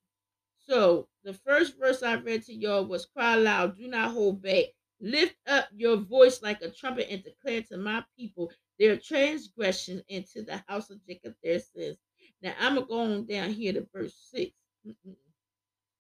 So 0.68 1.08
the 1.24 1.34
first 1.34 1.80
verse 1.80 2.04
I 2.04 2.16
read 2.16 2.46
to 2.46 2.54
y'all 2.54 2.86
was 2.86 3.06
cry 3.06 3.36
loud, 3.36 3.78
do 3.78 3.88
not 3.88 4.12
hold 4.12 4.42
back. 4.42 4.66
Lift 5.02 5.36
up 5.48 5.70
your 5.76 5.98
voice 5.98 6.42
like 6.44 6.62
a 6.62 6.70
trumpet 6.70 7.08
and 7.10 7.24
declare 7.24 7.62
to 7.64 7.78
my 7.78 8.04
people 8.18 8.52
their 8.80 8.98
transgression 8.98 10.04
and 10.10 10.26
to 10.28 10.44
the 10.44 10.64
house 10.68 10.90
of 10.90 11.06
Jacob 11.06 11.36
their 11.44 11.60
sins. 11.60 11.98
Now 12.42 12.54
I'm 12.60 12.76
gonna 12.76 12.88
go 12.88 13.00
on 13.02 13.26
down 13.26 13.52
here 13.52 13.74
to 13.74 13.88
verse 13.94 14.16
6 14.34 14.52
Mm-mm. 14.88 15.16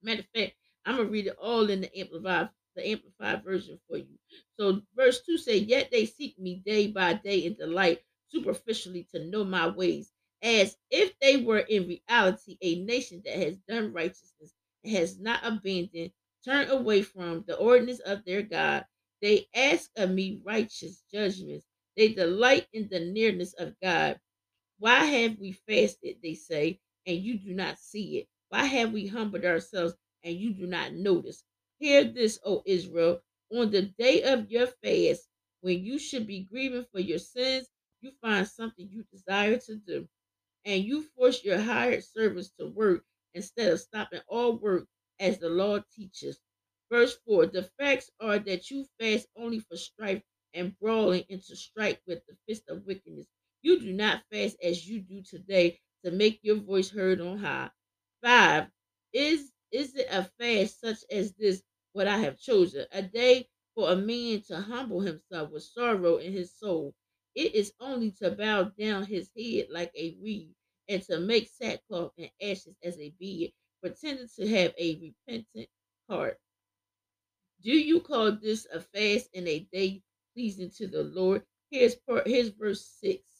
Matter 0.03 0.21
of 0.21 0.27
fact, 0.35 0.53
I'm 0.85 0.97
gonna 0.97 1.09
read 1.09 1.27
it 1.27 1.37
all 1.41 1.69
in 1.69 1.81
the 1.81 1.99
amplified 1.99 2.49
the 2.75 2.87
amplified 2.89 3.43
version 3.43 3.79
for 3.89 3.97
you. 3.97 4.17
So 4.59 4.83
verse 4.95 5.21
2 5.25 5.37
say, 5.37 5.57
Yet 5.57 5.91
they 5.91 6.05
seek 6.05 6.39
me 6.39 6.63
day 6.65 6.87
by 6.87 7.15
day 7.15 7.39
in 7.39 7.55
delight, 7.55 8.01
superficially 8.29 9.05
to 9.13 9.25
know 9.25 9.43
my 9.43 9.67
ways, 9.67 10.13
as 10.43 10.77
if 10.91 11.19
they 11.19 11.37
were 11.39 11.59
in 11.59 11.89
reality 11.89 12.57
a 12.61 12.83
nation 12.85 13.23
that 13.25 13.35
has 13.37 13.57
done 13.67 13.93
righteousness 13.93 14.53
and 14.85 14.95
has 14.95 15.19
not 15.19 15.41
abandoned, 15.43 16.11
turned 16.45 16.71
away 16.71 17.01
from 17.03 17.43
the 17.47 17.57
ordinance 17.57 17.99
of 18.01 18.23
their 18.25 18.43
God. 18.43 18.85
They 19.21 19.47
ask 19.55 19.91
of 19.97 20.11
me 20.11 20.41
righteous 20.45 21.03
judgments. 21.11 21.65
They 21.97 22.09
delight 22.13 22.67
in 22.73 22.87
the 22.89 23.01
nearness 23.01 23.53
of 23.55 23.75
God. 23.83 24.21
Why 24.79 25.05
have 25.05 25.37
we 25.37 25.51
fasted, 25.51 26.21
they 26.23 26.33
say, 26.33 26.81
and 27.05 27.17
you 27.19 27.37
do 27.37 27.53
not 27.53 27.77
see 27.79 28.17
it? 28.17 28.27
Why 28.49 28.65
have 28.65 28.91
we 28.91 29.05
humbled 29.05 29.45
ourselves 29.45 29.93
and 30.23 30.35
you 30.35 30.53
do 30.55 30.65
not 30.65 30.93
notice? 30.93 31.43
Hear 31.77 32.03
this, 32.03 32.39
O 32.43 32.63
Israel, 32.65 33.21
on 33.51 33.69
the 33.69 33.83
day 33.83 34.23
of 34.23 34.49
your 34.49 34.65
fast, 34.65 35.29
when 35.61 35.83
you 35.85 35.99
should 35.99 36.25
be 36.25 36.41
grieving 36.45 36.85
for 36.91 36.99
your 36.99 37.19
sins, 37.19 37.69
you 38.01 38.11
find 38.21 38.47
something 38.47 38.89
you 38.89 39.03
desire 39.03 39.57
to 39.59 39.75
do 39.75 40.09
and 40.65 40.83
you 40.83 41.03
force 41.03 41.43
your 41.43 41.59
hired 41.59 42.03
servants 42.03 42.49
to 42.59 42.67
work 42.67 43.05
instead 43.33 43.71
of 43.71 43.79
stopping 43.79 44.21
all 44.27 44.57
work 44.57 44.87
as 45.19 45.37
the 45.39 45.49
law 45.49 45.79
teaches. 45.95 46.39
Verse 46.89 47.17
4 47.25 47.47
The 47.47 47.63
facts 47.77 48.09
are 48.19 48.39
that 48.39 48.69
you 48.71 48.87
fast 48.99 49.27
only 49.35 49.59
for 49.59 49.77
strife 49.77 50.23
and 50.53 50.77
brawling 50.79 51.25
and 51.29 51.41
to 51.43 51.55
strike 51.55 52.01
with 52.07 52.25
the 52.27 52.37
fist 52.47 52.63
of 52.69 52.85
wickedness. 52.85 53.27
You 53.61 53.79
do 53.79 53.93
not 53.93 54.23
fast 54.31 54.57
as 54.61 54.87
you 54.87 54.99
do 55.01 55.21
today 55.21 55.79
to 56.03 56.11
make 56.11 56.39
your 56.43 56.57
voice 56.57 56.89
heard 56.89 57.21
on 57.21 57.37
high. 57.39 57.71
Five, 58.21 58.69
is 59.13 59.51
is 59.71 59.95
it 59.95 60.07
a 60.09 60.23
fast 60.39 60.79
such 60.81 61.03
as 61.11 61.33
this 61.35 61.63
what 61.93 62.07
I 62.07 62.17
have 62.19 62.39
chosen? 62.39 62.85
A 62.91 63.01
day 63.01 63.49
for 63.75 63.91
a 63.91 63.95
man 63.95 64.41
to 64.43 64.57
humble 64.61 65.01
himself 65.01 65.51
with 65.51 65.63
sorrow 65.63 66.17
in 66.17 66.33
his 66.33 66.53
soul. 66.53 66.95
It 67.35 67.55
is 67.55 67.73
only 67.79 68.11
to 68.13 68.31
bow 68.31 68.63
down 68.65 69.05
his 69.05 69.31
head 69.37 69.67
like 69.69 69.91
a 69.95 70.15
reed 70.21 70.53
and 70.87 71.01
to 71.03 71.19
make 71.19 71.47
sackcloth 71.47 72.13
and 72.17 72.31
ashes 72.41 72.75
as 72.83 72.99
a 72.99 73.09
beard, 73.19 73.51
pretending 73.81 74.27
to 74.35 74.47
have 74.47 74.73
a 74.77 74.95
repentant 74.99 75.69
heart. 76.09 76.39
Do 77.61 77.71
you 77.71 78.01
call 78.01 78.31
this 78.31 78.65
a 78.71 78.81
fast 78.81 79.29
and 79.35 79.47
a 79.47 79.59
day 79.59 80.03
pleasing 80.33 80.71
to 80.71 80.87
the 80.87 81.03
Lord? 81.03 81.45
Here's 81.69 81.95
part 81.95 82.27
here's 82.27 82.49
verse 82.49 82.83
6. 82.83 83.38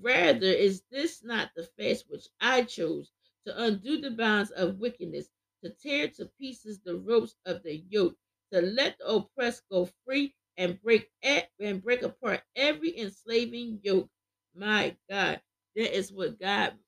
Rather 0.00 0.46
is 0.46 0.82
this 0.90 1.22
not 1.24 1.50
the 1.56 1.64
fast 1.64 2.06
which 2.08 2.26
I 2.40 2.64
chose 2.64 3.10
to 3.46 3.62
undo 3.62 4.00
the 4.00 4.10
bonds 4.12 4.50
of 4.52 4.78
wickedness, 4.78 5.28
to 5.64 5.70
tear 5.70 6.08
to 6.08 6.26
pieces 6.40 6.80
the 6.80 6.96
ropes 6.96 7.36
of 7.46 7.62
the 7.62 7.76
yoke, 7.90 8.16
to 8.52 8.62
let 8.62 8.98
the 8.98 9.08
oppressed 9.08 9.64
go 9.70 9.90
free 10.06 10.34
and 10.56 10.80
break 10.82 11.10
at, 11.22 11.50
and 11.60 11.82
break 11.82 12.02
apart 12.02 12.42
every 12.56 12.96
enslaving 12.98 13.80
yoke. 13.82 14.10
My 14.54 14.96
God, 15.10 15.40
that 15.76 15.96
is 15.96 16.12
what 16.12 16.40
God. 16.40 16.78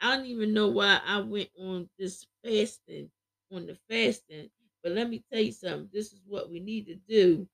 I 0.00 0.16
don't 0.16 0.26
even 0.26 0.54
know 0.54 0.68
why 0.68 1.00
I 1.04 1.20
went 1.20 1.50
on 1.58 1.88
this 1.98 2.26
fasting, 2.44 3.10
on 3.52 3.66
the 3.66 3.76
fasting. 3.88 4.50
But 4.82 4.92
let 4.92 5.08
me 5.10 5.24
tell 5.32 5.42
you 5.42 5.52
something. 5.52 5.90
This 5.92 6.12
is 6.12 6.22
what 6.26 6.50
we 6.50 6.60
need 6.60 6.86
to 6.86 6.94
do. 6.96 7.48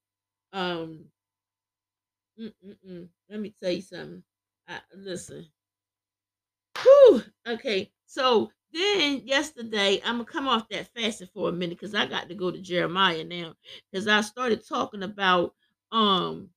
Um, 0.52 1.06
mm-mm-mm. 2.40 3.08
let 3.30 3.40
me 3.40 3.54
tell 3.60 3.70
you 3.72 3.82
something. 3.82 4.22
I, 4.68 4.78
listen. 4.94 5.46
Whew. 6.82 7.22
Okay, 7.48 7.90
so 8.06 8.50
then 8.72 9.22
yesterday, 9.24 10.00
I'm 10.04 10.16
gonna 10.16 10.24
come 10.24 10.48
off 10.48 10.68
that 10.70 10.88
fasting 10.94 11.28
for 11.32 11.48
a 11.48 11.52
minute 11.52 11.78
because 11.78 11.94
I 11.94 12.06
got 12.06 12.28
to 12.28 12.34
go 12.34 12.50
to 12.50 12.58
Jeremiah 12.60 13.24
now 13.24 13.54
because 13.90 14.08
I 14.08 14.20
started 14.20 14.66
talking 14.66 15.02
about 15.02 15.54
um, 15.92 16.50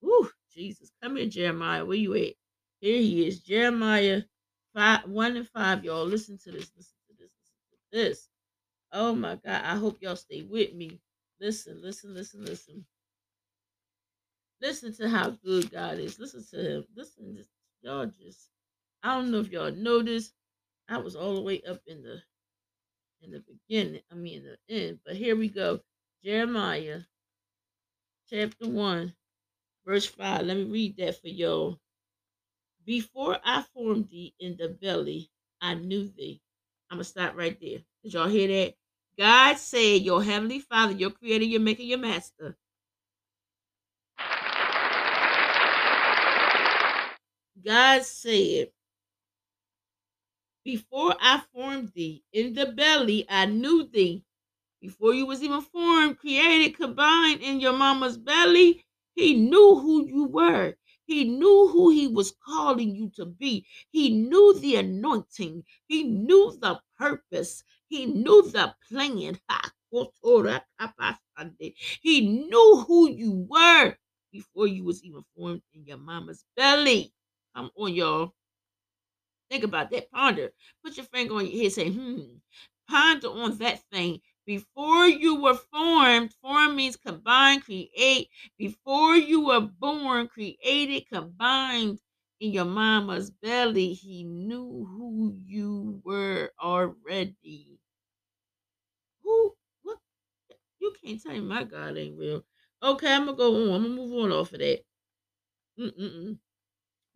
whew, 0.00 0.30
Jesus, 0.54 0.90
come 1.02 1.16
here, 1.16 1.26
Jeremiah, 1.26 1.84
where 1.84 1.96
you 1.96 2.14
at? 2.14 2.34
Here 2.80 2.98
he 2.98 3.26
is, 3.26 3.40
Jeremiah 3.40 4.22
five, 4.74 5.04
one 5.06 5.36
and 5.36 5.48
five. 5.48 5.84
Y'all, 5.84 6.06
listen 6.06 6.38
to 6.38 6.52
this, 6.52 6.70
listen 6.76 6.94
to 7.08 7.14
this, 7.18 7.30
listen 7.40 7.68
to 7.70 7.98
this. 7.98 8.28
Oh 8.92 9.14
my 9.14 9.36
God, 9.44 9.62
I 9.64 9.76
hope 9.76 9.98
y'all 10.00 10.16
stay 10.16 10.42
with 10.42 10.74
me. 10.74 11.00
Listen, 11.40 11.80
listen, 11.82 12.14
listen, 12.14 12.44
listen. 12.44 12.84
Listen 14.60 14.92
to 14.96 15.08
how 15.08 15.30
good 15.30 15.70
God 15.70 15.98
is. 15.98 16.18
Listen 16.18 16.44
to 16.50 16.70
him. 16.70 16.84
Listen, 16.96 17.36
to, 17.36 17.44
y'all 17.82 18.06
just. 18.06 18.50
I 19.02 19.14
don't 19.14 19.30
know 19.30 19.40
if 19.40 19.50
y'all 19.50 19.70
noticed. 19.70 20.32
I 20.88 20.98
was 20.98 21.14
all 21.14 21.34
the 21.34 21.42
way 21.42 21.62
up 21.68 21.80
in 21.86 22.02
the 22.02 22.20
in 23.22 23.30
the 23.30 23.42
beginning. 23.46 24.00
I 24.10 24.14
mean 24.14 24.44
the 24.44 24.74
end. 24.74 25.00
But 25.04 25.16
here 25.16 25.36
we 25.36 25.48
go. 25.48 25.80
Jeremiah 26.24 27.00
chapter 28.30 28.68
one, 28.68 29.14
verse 29.86 30.06
five. 30.06 30.46
Let 30.46 30.56
me 30.56 30.64
read 30.64 30.96
that 30.98 31.20
for 31.20 31.28
y'all. 31.28 31.78
Before 32.84 33.38
I 33.44 33.64
formed 33.74 34.08
thee 34.10 34.34
in 34.40 34.56
the 34.56 34.70
belly, 34.70 35.30
I 35.60 35.74
knew 35.74 36.08
thee. 36.08 36.40
I'm 36.90 36.96
gonna 36.96 37.04
stop 37.04 37.36
right 37.36 37.58
there. 37.60 37.80
Did 38.02 38.14
y'all 38.14 38.28
hear 38.28 38.48
that? 38.48 38.74
God 39.18 39.58
said, 39.58 40.02
Your 40.02 40.22
heavenly 40.22 40.60
Father, 40.60 40.92
your 40.94 41.10
creator, 41.10 41.44
your 41.44 41.60
maker, 41.60 41.82
your 41.82 41.98
master. 41.98 42.56
God 47.64 48.04
said, 48.04 48.70
Before 50.64 51.14
I 51.20 51.42
formed 51.52 51.92
thee 51.94 52.22
in 52.32 52.54
the 52.54 52.66
belly, 52.66 53.26
I 53.28 53.46
knew 53.46 53.88
thee. 53.88 54.24
Before 54.80 55.12
you 55.14 55.26
was 55.26 55.42
even 55.42 55.62
formed, 55.62 56.18
created, 56.18 56.76
combined 56.76 57.40
in 57.42 57.60
your 57.60 57.72
mama's 57.72 58.16
belly, 58.16 58.84
he 59.14 59.34
knew 59.34 59.78
who 59.80 60.06
you 60.06 60.24
were. 60.24 60.76
He 61.06 61.24
knew 61.24 61.68
who 61.72 61.90
he 61.90 62.06
was 62.06 62.34
calling 62.44 62.94
you 62.94 63.10
to 63.16 63.26
be. 63.26 63.66
He 63.90 64.10
knew 64.10 64.58
the 64.60 64.76
anointing. 64.76 65.64
He 65.88 66.04
knew 66.04 66.56
the 66.60 66.80
purpose. 66.96 67.64
He 67.88 68.06
knew 68.06 68.42
the 68.50 68.74
plan. 68.88 69.40
He 72.02 72.20
knew 72.20 72.84
who 72.86 73.10
you 73.10 73.46
were 73.48 73.96
before 74.30 74.66
you 74.66 74.84
was 74.84 75.02
even 75.02 75.24
formed 75.34 75.62
in 75.72 75.86
your 75.86 75.96
mama's 75.96 76.44
belly. 76.56 77.12
Come 77.58 77.72
on, 77.76 77.92
y'all. 77.92 78.34
Think 79.50 79.64
about 79.64 79.90
that. 79.90 80.12
Ponder. 80.12 80.52
Put 80.84 80.96
your 80.96 81.06
finger 81.06 81.34
on 81.34 81.46
your 81.46 81.64
head. 81.64 81.72
Say, 81.72 81.90
hmm. 81.90 82.20
Ponder 82.88 83.30
on 83.30 83.58
that 83.58 83.82
thing. 83.90 84.20
Before 84.46 85.08
you 85.08 85.42
were 85.42 85.56
formed, 85.56 86.32
form 86.40 86.76
means 86.76 86.94
combine, 86.94 87.60
create. 87.60 88.28
Before 88.56 89.16
you 89.16 89.44
were 89.46 89.60
born, 89.60 90.28
created, 90.28 91.08
combined 91.08 91.98
in 92.38 92.52
your 92.52 92.64
mama's 92.64 93.32
belly, 93.32 93.92
he 93.92 94.22
knew 94.22 94.86
who 94.88 95.36
you 95.44 96.00
were 96.04 96.52
already. 96.62 97.80
Who? 99.24 99.56
What? 99.82 99.98
You 100.78 100.94
can't 101.04 101.20
tell 101.20 101.32
me 101.32 101.40
my 101.40 101.64
God 101.64 101.98
ain't 101.98 102.16
real. 102.16 102.44
Okay, 102.82 103.12
I'm 103.12 103.26
gonna 103.26 103.36
go 103.36 103.54
on. 103.56 103.74
I'm 103.74 103.82
gonna 103.82 103.94
move 103.96 104.12
on 104.24 104.32
off 104.32 104.52
of 104.52 104.60
that. 104.60 104.80
Mm-mm-mm. 105.78 106.38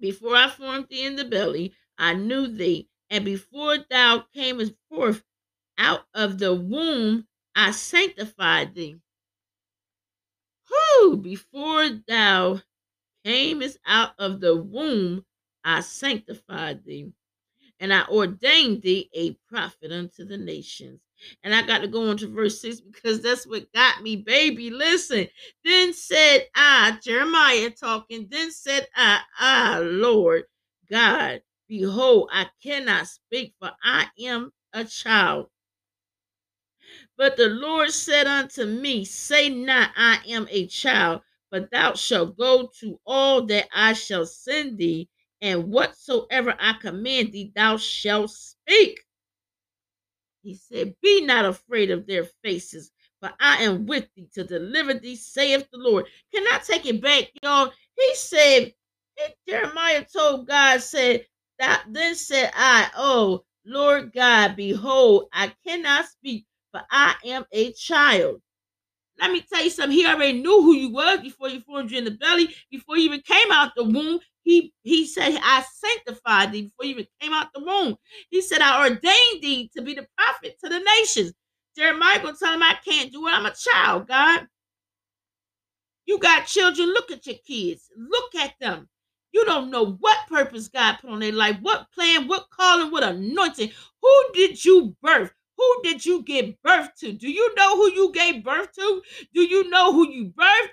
Before 0.02 0.34
I 0.34 0.50
formed 0.50 0.88
thee 0.88 1.04
in 1.06 1.14
the 1.14 1.24
belly, 1.24 1.72
I 1.96 2.14
knew 2.14 2.48
thee, 2.48 2.88
and 3.08 3.24
before 3.24 3.78
thou 3.78 4.26
camest 4.34 4.74
forth 4.88 5.24
out 5.78 6.08
of 6.12 6.40
the 6.40 6.52
womb, 6.52 7.28
I 7.54 7.70
sanctified 7.70 8.74
thee. 8.74 8.96
Who 10.64 11.18
before 11.18 11.88
thou 11.88 12.62
camest 13.24 13.78
out 13.86 14.14
of 14.18 14.40
the 14.40 14.56
womb, 14.56 15.24
I 15.62 15.82
sanctified 15.82 16.84
thee, 16.84 17.12
and 17.78 17.94
I 17.94 18.04
ordained 18.08 18.82
thee 18.82 19.08
a 19.12 19.34
prophet 19.48 19.92
unto 19.92 20.24
the 20.24 20.36
nations. 20.36 21.00
And 21.44 21.54
I 21.54 21.62
got 21.62 21.80
to 21.80 21.88
go 21.88 22.10
on 22.10 22.16
to 22.18 22.28
verse 22.28 22.60
6 22.60 22.80
because 22.80 23.22
that's 23.22 23.46
what 23.46 23.72
got 23.72 24.02
me, 24.02 24.16
baby. 24.16 24.70
Listen. 24.70 25.28
Then 25.64 25.92
said 25.92 26.48
I, 26.54 26.98
Jeremiah 27.02 27.70
talking, 27.70 28.28
then 28.30 28.50
said 28.52 28.88
I, 28.96 29.20
Ah, 29.38 29.80
Lord 29.82 30.44
God, 30.90 31.42
behold, 31.68 32.30
I 32.32 32.46
cannot 32.62 33.08
speak, 33.08 33.54
for 33.60 33.72
I 33.82 34.08
am 34.20 34.52
a 34.72 34.84
child. 34.84 35.48
But 37.16 37.36
the 37.36 37.48
Lord 37.48 37.92
said 37.92 38.26
unto 38.26 38.64
me, 38.66 39.04
Say 39.04 39.48
not, 39.50 39.92
I 39.96 40.20
am 40.28 40.48
a 40.50 40.66
child, 40.66 41.22
but 41.50 41.70
thou 41.70 41.94
shalt 41.94 42.36
go 42.38 42.70
to 42.80 43.00
all 43.06 43.46
that 43.46 43.68
I 43.72 43.92
shall 43.92 44.26
send 44.26 44.78
thee, 44.78 45.08
and 45.40 45.70
whatsoever 45.70 46.56
I 46.58 46.74
command 46.74 47.32
thee, 47.32 47.52
thou 47.54 47.76
shalt 47.76 48.30
speak. 48.30 49.00
He 50.42 50.54
said, 50.54 50.94
Be 51.02 51.24
not 51.24 51.44
afraid 51.44 51.90
of 51.90 52.06
their 52.06 52.24
faces, 52.44 52.90
for 53.20 53.30
I 53.40 53.62
am 53.62 53.86
with 53.86 54.08
thee 54.16 54.28
to 54.34 54.44
deliver 54.44 54.94
thee, 54.94 55.16
saith 55.16 55.68
the 55.70 55.78
Lord. 55.78 56.06
Can 56.34 56.44
I 56.52 56.58
take 56.58 56.86
it 56.86 57.00
back, 57.00 57.30
y'all? 57.42 57.72
He 57.98 58.14
said, 58.14 58.74
Jeremiah 59.48 60.04
told 60.04 60.48
God, 60.48 60.82
said, 60.82 61.26
that 61.58 61.84
then 61.88 62.14
said 62.16 62.50
I, 62.54 62.90
Oh 62.96 63.44
Lord 63.64 64.12
God, 64.12 64.56
behold, 64.56 65.28
I 65.32 65.52
cannot 65.66 66.06
speak, 66.06 66.46
for 66.72 66.82
I 66.90 67.14
am 67.24 67.44
a 67.52 67.72
child. 67.72 68.40
Let 69.20 69.30
me 69.30 69.42
tell 69.42 69.62
you 69.62 69.70
something. 69.70 69.96
He 69.96 70.06
already 70.06 70.40
knew 70.40 70.62
who 70.62 70.74
you 70.74 70.90
was 70.90 71.20
before 71.20 71.48
you 71.48 71.60
formed 71.60 71.90
you 71.90 71.98
in 71.98 72.04
the 72.04 72.10
belly, 72.12 72.54
before 72.70 72.96
you 72.96 73.04
even 73.04 73.20
came 73.20 73.52
out 73.52 73.72
the 73.76 73.84
womb. 73.84 74.18
He 74.44 74.72
he 74.82 75.06
said, 75.06 75.38
I 75.42 75.64
sanctified 75.74 76.52
thee 76.52 76.62
before 76.62 76.84
you 76.86 76.92
even 76.92 77.06
came 77.20 77.32
out 77.32 77.48
the 77.54 77.64
womb. 77.64 77.96
He 78.30 78.42
said, 78.42 78.60
I 78.60 78.82
ordained 78.88 79.42
thee 79.42 79.70
to 79.76 79.82
be 79.82 79.94
the 79.94 80.06
prophet 80.18 80.56
to 80.64 80.68
the 80.68 80.80
nations. 80.80 81.32
Jeremiah 81.76 82.20
gonna 82.22 82.36
tell 82.36 82.52
him 82.54 82.62
I 82.62 82.76
can't 82.84 83.12
do 83.12 83.26
it. 83.28 83.32
I'm 83.32 83.46
a 83.46 83.54
child, 83.54 84.08
God. 84.08 84.46
You 86.06 86.18
got 86.18 86.46
children, 86.46 86.88
look 86.88 87.10
at 87.10 87.26
your 87.26 87.36
kids. 87.46 87.88
Look 87.96 88.34
at 88.34 88.54
them. 88.60 88.88
You 89.32 89.44
don't 89.46 89.70
know 89.70 89.92
what 90.00 90.28
purpose 90.28 90.68
God 90.68 90.98
put 91.00 91.10
on 91.10 91.20
their 91.20 91.32
life, 91.32 91.56
what 91.62 91.90
plan, 91.92 92.28
what 92.28 92.50
calling, 92.50 92.90
what 92.90 93.04
anointing. 93.04 93.70
Who 94.02 94.24
did 94.34 94.62
you 94.64 94.94
birth? 95.02 95.32
Who 95.56 95.80
did 95.82 96.04
you 96.04 96.22
give 96.22 96.60
birth 96.62 96.90
to? 97.00 97.12
Do 97.12 97.30
you 97.30 97.54
know 97.54 97.76
who 97.76 97.90
you 97.92 98.12
gave 98.12 98.44
birth 98.44 98.72
to? 98.72 99.02
Do 99.32 99.42
you 99.42 99.70
know 99.70 99.92
who 99.92 100.08
you 100.10 100.26
birthed? 100.26 100.70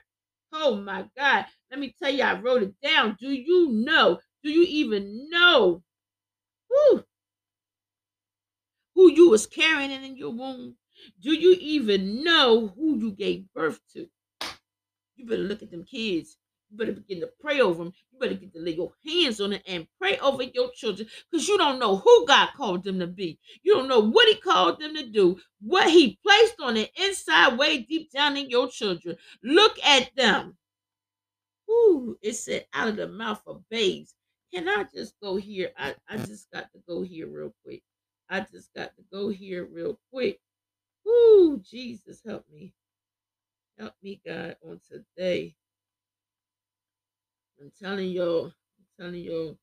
Oh 0.52 0.76
my 0.76 1.06
God. 1.16 1.46
Let 1.72 1.80
me 1.80 1.94
tell 2.02 2.12
you, 2.12 2.24
I 2.24 2.40
wrote 2.40 2.64
it 2.64 2.74
down. 2.82 3.16
Do 3.20 3.32
you 3.32 3.70
know? 3.72 4.20
Do 4.44 4.50
you 4.50 4.64
even 4.64 5.30
know 5.30 5.84
who, 6.70 7.04
who 8.96 9.12
you 9.12 9.30
was 9.30 9.46
carrying 9.46 9.92
in 9.92 10.18
your 10.18 10.32
womb? 10.32 10.76
Do 11.22 11.34
you 11.34 11.56
even 11.60 12.24
know 12.24 12.68
who 12.68 12.98
you 12.98 13.12
gave 13.12 13.46
birth 13.54 13.80
to? 13.94 14.08
You 15.16 15.26
better 15.26 15.44
look 15.44 15.62
at 15.62 15.72
them 15.72 15.84
kids. 15.84 16.38
You 16.72 16.78
better 16.78 16.92
begin 16.92 17.20
to 17.22 17.30
pray 17.40 17.62
over 17.62 17.84
them. 17.84 17.94
You 18.12 18.20
better 18.20 18.36
get 18.36 18.54
to 18.54 18.60
lay 18.60 18.76
your 18.76 18.94
hands 19.06 19.42
on 19.42 19.54
it 19.54 19.64
and 19.68 19.88
pray 20.00 20.18
over 20.20 20.44
your 20.44 20.72
children 20.72 21.10
because 21.30 21.48
you 21.48 21.58
don't 21.58 21.80
know 21.80 21.98
who 21.98 22.26
God 22.28 22.50
called 22.56 22.84
them 22.84 23.00
to 23.00 23.08
be. 23.08 23.40
You 23.64 23.74
don't 23.74 23.88
know 23.88 24.00
what 24.00 24.28
He 24.28 24.36
called 24.36 24.80
them 24.80 24.96
to 24.96 25.06
do, 25.08 25.40
what 25.62 25.90
He 25.90 26.20
placed 26.24 26.56
on 26.60 26.76
the 26.76 26.90
inside, 26.96 27.58
way 27.58 27.80
deep 27.80 28.12
down 28.12 28.38
in 28.38 28.50
your 28.50 28.70
children. 28.70 29.18
Look 29.44 29.80
at 29.84 30.16
them. 30.16 30.58
Ooh, 31.70 32.18
it 32.22 32.34
said 32.34 32.66
out 32.74 32.90
of 32.90 32.96
the 32.96 33.08
mouth 33.08 33.42
of 33.48 33.64
babes. 33.70 34.16
Can 34.54 34.68
I 34.68 34.86
just 34.94 35.14
go 35.22 35.36
here? 35.36 35.72
I, 35.78 35.96
I 36.10 36.18
just 36.18 36.50
got 36.52 36.72
to 36.74 36.80
go 36.88 37.02
here 37.02 37.28
real 37.28 37.54
quick. 37.64 37.84
I 38.30 38.42
just 38.42 38.74
got 38.74 38.96
to 38.96 39.04
go 39.12 39.30
here 39.30 39.66
real 39.72 40.00
quick. 40.12 40.40
Ooh, 41.08 41.62
Jesus, 41.64 42.22
help 42.26 42.46
me. 42.52 42.74
Help 43.78 43.94
me, 44.04 44.22
God, 44.26 44.58
on 44.68 44.80
today. 44.90 45.56
I'm 47.62 47.72
telling 47.82 48.10
y'all, 48.10 48.46
I'm 48.46 49.06
telling 49.06 49.22
y'all, 49.22 49.58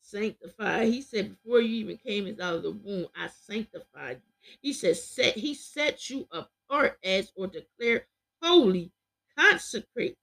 sanctify. 0.00 0.84
He 0.86 1.02
said, 1.02 1.30
before 1.30 1.60
you 1.60 1.76
even 1.76 1.96
came 1.96 2.26
out 2.40 2.56
of 2.56 2.62
the 2.62 2.72
womb, 2.72 3.06
I 3.16 3.28
sanctified 3.28 4.20
you. 4.24 4.56
He 4.60 4.72
said, 4.72 4.96
set 4.96 5.36
he 5.36 5.54
set 5.54 6.10
you 6.10 6.28
apart 6.30 6.98
as 7.02 7.32
or 7.36 7.46
declare 7.46 8.06
holy, 8.42 8.92
consecrate, 9.38 10.16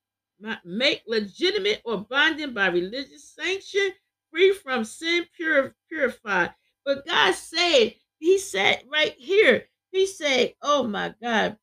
make 0.65 1.03
legitimate 1.07 1.81
or 1.85 1.99
binding 1.99 2.53
by 2.53 2.67
religious 2.67 3.33
sanction, 3.35 3.91
free 4.31 4.53
from 4.53 4.83
sin, 4.83 5.25
pure, 5.35 5.75
purified. 5.89 6.53
But 6.85 7.05
God 7.05 7.33
said, 7.35 7.95
He 8.17 8.37
said 8.37 8.83
right 8.91 9.13
here, 9.17 9.67
He 9.91 10.05
said, 10.05 10.55
Oh 10.61 10.83
my 10.83 11.13
God, 11.21 11.57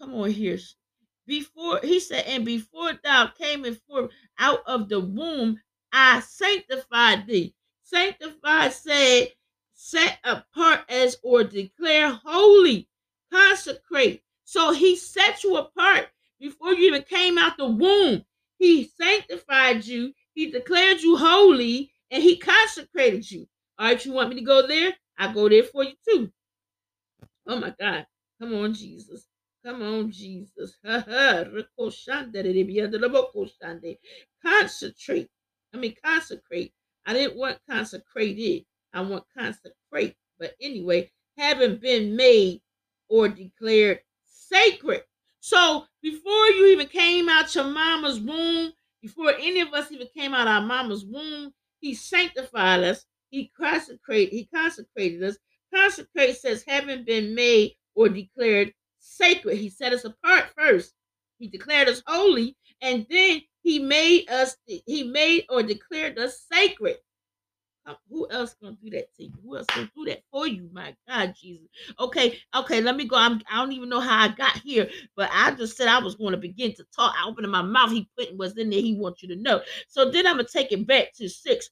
come 0.00 0.14
on 0.14 0.30
here. 0.30 0.58
Before 1.26 1.80
he 1.82 1.98
said, 1.98 2.24
and 2.26 2.44
before 2.44 2.92
thou 3.02 3.26
camest 3.26 3.80
forth 3.88 4.12
out 4.38 4.60
of 4.66 4.88
the 4.88 5.00
womb, 5.00 5.60
I 5.92 6.20
sanctified 6.20 7.26
thee. 7.26 7.54
Sanctified 7.82 8.72
said, 8.72 9.32
set 9.72 10.18
apart 10.24 10.84
as 10.88 11.16
or 11.22 11.42
declare 11.44 12.10
holy, 12.24 12.88
consecrate. 13.32 14.22
So 14.44 14.72
he 14.72 14.96
set 14.96 15.42
you 15.42 15.56
apart 15.56 16.08
before 16.40 16.72
you 16.72 16.88
even 16.88 17.02
came 17.02 17.38
out 17.38 17.56
the 17.56 17.66
womb. 17.66 18.24
He 18.58 18.90
sanctified 19.00 19.84
you, 19.84 20.12
he 20.34 20.50
declared 20.50 21.00
you 21.00 21.16
holy, 21.16 21.92
and 22.10 22.22
he 22.22 22.38
consecrated 22.38 23.30
you. 23.30 23.46
All 23.78 23.86
right, 23.86 24.04
you 24.04 24.12
want 24.12 24.30
me 24.30 24.36
to 24.36 24.42
go 24.42 24.66
there? 24.66 24.94
I 25.18 25.32
go 25.32 25.48
there 25.48 25.62
for 25.62 25.84
you 25.84 25.92
too. 26.08 26.32
Oh 27.46 27.58
my 27.58 27.74
God. 27.78 28.06
Come 28.40 28.54
on, 28.54 28.74
Jesus. 28.74 29.26
Come 29.64 29.82
on, 29.82 30.10
Jesus. 30.10 30.76
Concentrate. 34.44 35.28
I 35.74 35.76
mean, 35.76 35.94
consecrate. 36.04 36.72
I 37.06 37.12
didn't 37.12 37.36
want 37.36 37.58
consecrated. 37.68 38.64
I 38.92 39.00
want 39.00 39.24
consecrate. 39.36 40.16
But 40.38 40.54
anyway, 40.60 41.10
having 41.36 41.76
been 41.76 42.16
made 42.16 42.60
or 43.08 43.28
declared 43.28 44.00
sacred. 44.26 45.02
So 45.46 45.84
before 46.02 46.48
you 46.48 46.66
even 46.72 46.88
came 46.88 47.28
out 47.28 47.54
your 47.54 47.62
mama's 47.62 48.18
womb, 48.18 48.72
before 49.00 49.32
any 49.38 49.60
of 49.60 49.72
us 49.72 49.92
even 49.92 50.08
came 50.12 50.34
out 50.34 50.48
our 50.48 50.60
mama's 50.60 51.04
womb, 51.04 51.52
he 51.78 51.94
sanctified 51.94 52.82
us. 52.82 53.04
He 53.30 53.52
consecrated, 53.56 54.34
he 54.34 54.46
consecrated 54.52 55.22
us. 55.22 55.36
Consecrate 55.72 56.36
says 56.36 56.64
having 56.66 57.04
been 57.04 57.32
made 57.32 57.76
or 57.94 58.08
declared 58.08 58.74
sacred. 58.98 59.58
He 59.58 59.68
set 59.68 59.92
us 59.92 60.04
apart 60.04 60.46
first. 60.58 60.94
He 61.38 61.46
declared 61.46 61.86
us 61.86 62.02
holy, 62.08 62.56
and 62.82 63.06
then 63.08 63.40
he 63.62 63.78
made 63.78 64.28
us, 64.28 64.56
he 64.66 65.04
made 65.04 65.44
or 65.48 65.62
declared 65.62 66.18
us 66.18 66.44
sacred. 66.52 66.96
Uh, 67.86 67.94
who 68.10 68.28
else 68.30 68.54
gonna 68.60 68.76
do 68.82 68.90
that 68.90 69.14
to 69.14 69.24
you? 69.24 69.32
Who 69.44 69.56
else 69.56 69.66
gonna 69.72 69.90
do 69.96 70.04
that 70.06 70.22
for 70.30 70.46
you? 70.48 70.68
My 70.72 70.94
God, 71.08 71.34
Jesus. 71.40 71.68
Okay, 72.00 72.38
okay, 72.54 72.80
let 72.80 72.96
me 72.96 73.04
go. 73.04 73.16
I'm, 73.16 73.40
I 73.50 73.58
don't 73.58 73.72
even 73.72 73.88
know 73.88 74.00
how 74.00 74.24
I 74.24 74.28
got 74.28 74.58
here, 74.58 74.88
but 75.16 75.30
I 75.32 75.52
just 75.52 75.76
said 75.76 75.86
I 75.86 76.00
was 76.00 76.16
going 76.16 76.32
to 76.32 76.36
begin 76.38 76.74
to 76.74 76.84
talk. 76.94 77.14
I 77.16 77.28
opened 77.28 77.50
my 77.50 77.62
mouth. 77.62 77.92
He 77.92 78.08
put 78.18 78.36
was 78.36 78.58
in 78.58 78.70
there. 78.70 78.80
He 78.80 78.94
wants 78.94 79.22
you 79.22 79.28
to 79.28 79.36
know. 79.36 79.62
So 79.88 80.10
then 80.10 80.26
I'm 80.26 80.36
gonna 80.36 80.48
take 80.48 80.72
it 80.72 80.86
back 80.86 81.14
to 81.14 81.28
six. 81.28 81.70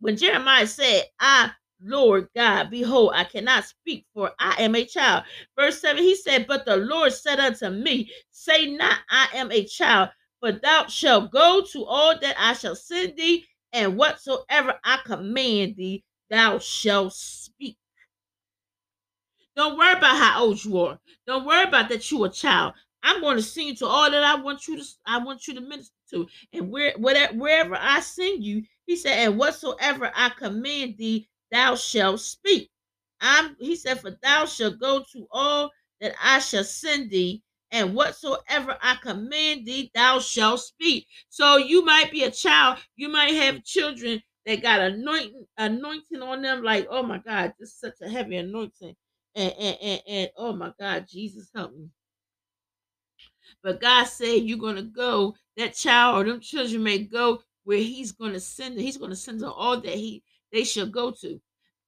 When 0.00 0.16
Jeremiah 0.16 0.66
said, 0.66 1.04
"I 1.18 1.50
Lord 1.82 2.28
God, 2.34 2.70
behold, 2.70 3.12
I 3.14 3.24
cannot 3.24 3.64
speak, 3.64 4.06
for 4.14 4.32
I 4.38 4.54
am 4.62 4.74
a 4.74 4.84
child. 4.84 5.24
Verse 5.58 5.80
7, 5.80 6.02
he 6.02 6.14
said, 6.14 6.46
But 6.46 6.64
the 6.64 6.76
Lord 6.76 7.12
said 7.12 7.40
unto 7.40 7.68
me, 7.68 8.10
Say 8.30 8.70
not, 8.70 9.00
I 9.10 9.28
am 9.34 9.52
a 9.52 9.64
child, 9.64 10.10
for 10.40 10.52
thou 10.52 10.86
shalt 10.86 11.30
go 11.30 11.62
to 11.72 11.84
all 11.84 12.18
that 12.18 12.36
I 12.38 12.54
shall 12.54 12.76
send 12.76 13.16
thee, 13.16 13.46
and 13.74 13.96
whatsoever 13.96 14.74
I 14.84 14.98
command 15.04 15.76
thee, 15.76 16.04
thou 16.30 16.58
shalt 16.58 17.12
speak. 17.12 17.76
Don't 19.56 19.76
worry 19.76 19.92
about 19.92 20.16
how 20.16 20.42
old 20.44 20.64
you 20.64 20.78
are. 20.78 20.98
Don't 21.26 21.44
worry 21.44 21.64
about 21.64 21.88
that 21.90 22.10
you 22.10 22.24
a 22.24 22.30
child. 22.30 22.74
I'm 23.02 23.20
going 23.20 23.36
to 23.36 23.42
send 23.42 23.68
you 23.68 23.76
to 23.76 23.86
all 23.86 24.10
that 24.10 24.22
I 24.22 24.40
want 24.40 24.66
you 24.66 24.78
to 24.78 24.84
I 25.06 25.18
want 25.18 25.46
you 25.46 25.54
to 25.54 25.60
minister 25.60 25.92
to. 26.10 26.26
And 26.52 26.70
where 26.70 26.94
whatever 26.96 27.34
wherever 27.34 27.76
I 27.78 28.00
send 28.00 28.42
you, 28.42 28.62
he 28.86 28.96
said, 28.96 29.18
and 29.18 29.38
whatsoever 29.38 30.10
I 30.14 30.30
command 30.30 30.96
thee, 30.96 31.28
thou 31.50 31.74
shalt 31.74 32.20
speak. 32.20 32.70
I'm, 33.20 33.56
he 33.58 33.76
said, 33.76 34.00
For 34.00 34.16
thou 34.22 34.46
shalt 34.46 34.78
go 34.78 35.04
to 35.12 35.26
all 35.30 35.70
that 36.00 36.14
I 36.22 36.38
shall 36.38 36.64
send 36.64 37.10
thee, 37.10 37.42
and 37.74 37.94
whatsoever 37.94 38.78
I 38.80 38.96
command 39.02 39.66
thee, 39.66 39.90
thou 39.94 40.20
shalt 40.20 40.60
speak. 40.60 41.08
So 41.30 41.58
you 41.58 41.84
might 41.84 42.12
be 42.12 42.24
a 42.24 42.30
child, 42.30 42.78
you 42.96 43.08
might 43.10 43.34
have 43.34 43.64
children 43.64 44.22
that 44.46 44.62
got 44.62 44.80
anointing, 44.80 45.46
anointing 45.58 46.22
on 46.22 46.42
them, 46.42 46.62
like, 46.62 46.86
oh 46.88 47.02
my 47.02 47.18
God, 47.18 47.52
this 47.58 47.70
is 47.70 47.80
such 47.80 47.96
a 48.02 48.08
heavy 48.08 48.36
anointing. 48.36 48.94
And, 49.34 49.54
and, 49.58 49.78
and, 49.82 50.02
and 50.08 50.30
oh 50.38 50.54
my 50.54 50.72
God, 50.78 51.06
Jesus 51.10 51.50
help 51.54 51.74
me. 51.76 51.88
But 53.64 53.80
God 53.80 54.04
said 54.04 54.42
you're 54.44 54.58
gonna 54.58 54.82
go, 54.82 55.34
that 55.56 55.74
child 55.74 56.18
or 56.18 56.30
them 56.30 56.40
children 56.40 56.82
may 56.84 56.98
go 57.00 57.42
where 57.64 57.78
He's 57.78 58.12
gonna 58.12 58.40
send 58.40 58.76
them. 58.76 58.84
He's 58.84 58.98
gonna 58.98 59.16
send 59.16 59.40
them 59.40 59.52
all 59.54 59.80
that 59.80 59.94
He 59.94 60.22
they 60.52 60.64
shall 60.64 60.86
go 60.86 61.10
to. 61.10 61.40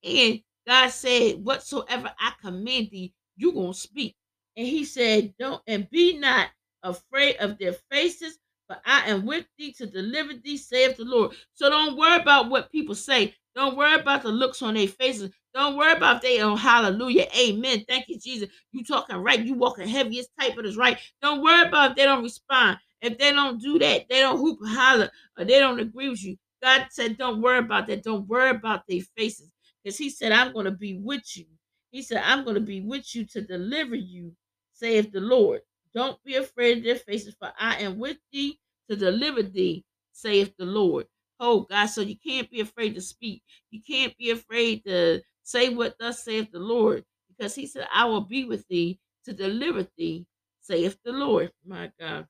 And 0.02 0.40
God 0.66 0.88
said, 0.88 1.44
Whatsoever 1.44 2.12
I 2.18 2.32
command 2.42 2.88
thee, 2.90 3.14
you're 3.36 3.52
gonna 3.52 3.74
speak. 3.74 4.16
And 4.56 4.66
he 4.66 4.84
said, 4.84 5.34
Don't 5.38 5.62
and 5.66 5.88
be 5.90 6.18
not 6.18 6.48
afraid 6.82 7.36
of 7.36 7.58
their 7.58 7.74
faces, 7.90 8.38
for 8.68 8.78
I 8.84 9.10
am 9.10 9.26
with 9.26 9.46
thee 9.58 9.72
to 9.78 9.86
deliver 9.86 10.34
thee, 10.34 10.56
saith 10.56 10.96
the 10.96 11.04
Lord. 11.04 11.34
So 11.54 11.70
don't 11.70 11.96
worry 11.96 12.20
about 12.20 12.48
what 12.50 12.72
people 12.72 12.94
say. 12.94 13.34
Don't 13.54 13.76
worry 13.76 13.98
about 13.98 14.22
the 14.22 14.28
looks 14.28 14.62
on 14.62 14.74
their 14.74 14.88
faces. 14.88 15.30
Don't 15.54 15.76
worry 15.76 15.92
about 15.94 16.20
they 16.20 16.40
on 16.40 16.58
hallelujah, 16.58 17.26
amen. 17.36 17.84
Thank 17.88 18.08
you, 18.08 18.18
Jesus. 18.18 18.50
You 18.72 18.84
talking 18.84 19.16
right, 19.16 19.40
you 19.40 19.54
walking 19.54 19.88
it's 19.88 20.28
tight, 20.38 20.54
but 20.54 20.66
it's 20.66 20.76
right. 20.76 20.98
Don't 21.22 21.42
worry 21.42 21.66
about 21.66 21.92
if 21.92 21.96
they 21.96 22.04
don't 22.04 22.22
respond. 22.22 22.78
If 23.00 23.18
they 23.18 23.32
don't 23.32 23.60
do 23.60 23.78
that, 23.78 24.08
they 24.08 24.20
don't 24.20 24.38
hoop 24.38 24.58
holler, 24.64 25.10
or 25.38 25.44
they 25.44 25.58
don't 25.58 25.80
agree 25.80 26.08
with 26.10 26.22
you. 26.22 26.36
God 26.62 26.86
said, 26.90 27.18
Don't 27.18 27.40
worry 27.40 27.58
about 27.58 27.86
that. 27.86 28.02
Don't 28.02 28.26
worry 28.26 28.50
about 28.50 28.82
their 28.88 29.00
faces. 29.16 29.50
Because 29.82 29.96
He 29.98 30.10
said, 30.10 30.32
I'm 30.32 30.52
going 30.52 30.64
to 30.64 30.70
be 30.72 30.98
with 30.98 31.36
you. 31.36 31.46
He 31.90 32.02
said, 32.02 32.22
I'm 32.24 32.44
going 32.44 32.56
to 32.56 32.60
be 32.60 32.80
with 32.80 33.14
you 33.14 33.24
to 33.26 33.40
deliver 33.40 33.94
you, 33.94 34.32
saith 34.76 35.12
the 35.12 35.20
Lord. 35.20 35.62
Don't 35.94 36.22
be 36.24 36.36
afraid 36.36 36.78
of 36.78 36.84
their 36.84 36.96
faces, 36.96 37.34
for 37.38 37.52
I 37.58 37.76
am 37.82 37.98
with 37.98 38.18
thee 38.32 38.58
to 38.88 38.96
deliver 38.96 39.42
thee, 39.42 39.84
saith 40.12 40.54
the 40.58 40.66
Lord. 40.66 41.06
Oh, 41.40 41.60
God, 41.62 41.86
so 41.86 42.00
you 42.02 42.16
can't 42.16 42.50
be 42.50 42.60
afraid 42.60 42.94
to 42.94 43.00
speak. 43.00 43.42
You 43.70 43.80
can't 43.82 44.16
be 44.16 44.30
afraid 44.30 44.84
to 44.84 45.22
say 45.42 45.70
what 45.70 45.98
thus 45.98 46.22
saith 46.22 46.50
the 46.52 46.58
Lord, 46.58 47.04
because 47.28 47.54
He 47.54 47.66
said, 47.66 47.88
I 47.92 48.04
will 48.04 48.22
be 48.22 48.44
with 48.44 48.66
thee 48.68 48.98
to 49.24 49.32
deliver 49.32 49.86
thee, 49.96 50.26
saith 50.60 50.98
the 51.04 51.12
Lord. 51.12 51.52
My 51.66 51.90
God. 51.98 52.26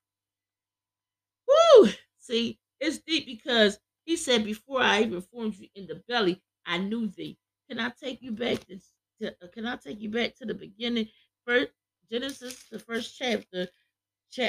Woo! 1.48 1.88
See, 2.18 2.59
it's 2.80 2.98
deep 2.98 3.26
because 3.26 3.78
he 4.04 4.16
said, 4.16 4.44
Before 4.44 4.80
I 4.80 5.02
even 5.02 5.20
formed 5.20 5.56
you 5.56 5.68
in 5.74 5.87
the 5.87 6.02
belly, 6.09 6.42
I 6.64 6.78
knew 6.78 7.09
thee. 7.09 7.38
Can 7.68 7.80
I 7.80 7.90
take 7.90 8.22
you 8.22 8.32
back 8.32 8.66
to, 8.66 8.78
to 9.20 9.28
uh, 9.42 9.48
can 9.52 9.66
I 9.66 9.76
take 9.76 10.00
you 10.00 10.11
back 10.11 10.37
to 10.37 10.46
the 10.46 10.54
beginning? 10.54 11.09
First 11.46 11.70
Genesis, 12.11 12.64
the 12.71 12.79
first 12.79 13.16
chapter, 13.19 13.69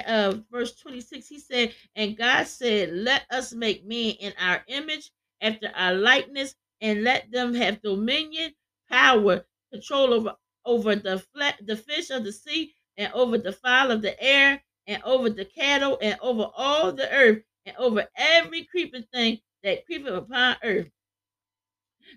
uh, 0.07 0.35
verse 0.51 0.75
26, 0.75 1.27
he 1.27 1.39
said, 1.39 1.73
And 1.95 2.17
God 2.17 2.47
said, 2.47 2.93
Let 2.93 3.25
us 3.31 3.53
make 3.53 3.85
man 3.85 4.13
in 4.19 4.33
our 4.39 4.63
image, 4.67 5.11
after 5.41 5.71
our 5.75 5.93
likeness, 5.93 6.55
and 6.81 7.03
let 7.03 7.31
them 7.31 7.53
have 7.53 7.81
dominion, 7.81 8.53
power, 8.89 9.45
control 9.71 10.13
over 10.13 10.35
over 10.65 10.95
the 10.95 11.19
flat, 11.33 11.55
the 11.65 11.77
fish 11.77 12.09
of 12.09 12.25
the 12.25 12.31
sea, 12.31 12.73
and 12.97 13.11
over 13.13 13.37
the 13.37 13.53
fowl 13.53 13.91
of 13.91 14.01
the 14.01 14.21
air, 14.21 14.61
and 14.85 15.01
over 15.03 15.29
the 15.29 15.45
cattle, 15.45 15.97
and 16.01 16.19
over 16.21 16.49
all 16.55 16.91
the 16.91 17.09
earth, 17.13 17.41
and 17.65 17.75
over 17.77 18.05
every 18.15 18.65
creeping 18.65 19.05
thing 19.13 19.39
that 19.63 19.85
creepeth 19.85 20.13
upon 20.13 20.57
earth. 20.63 20.89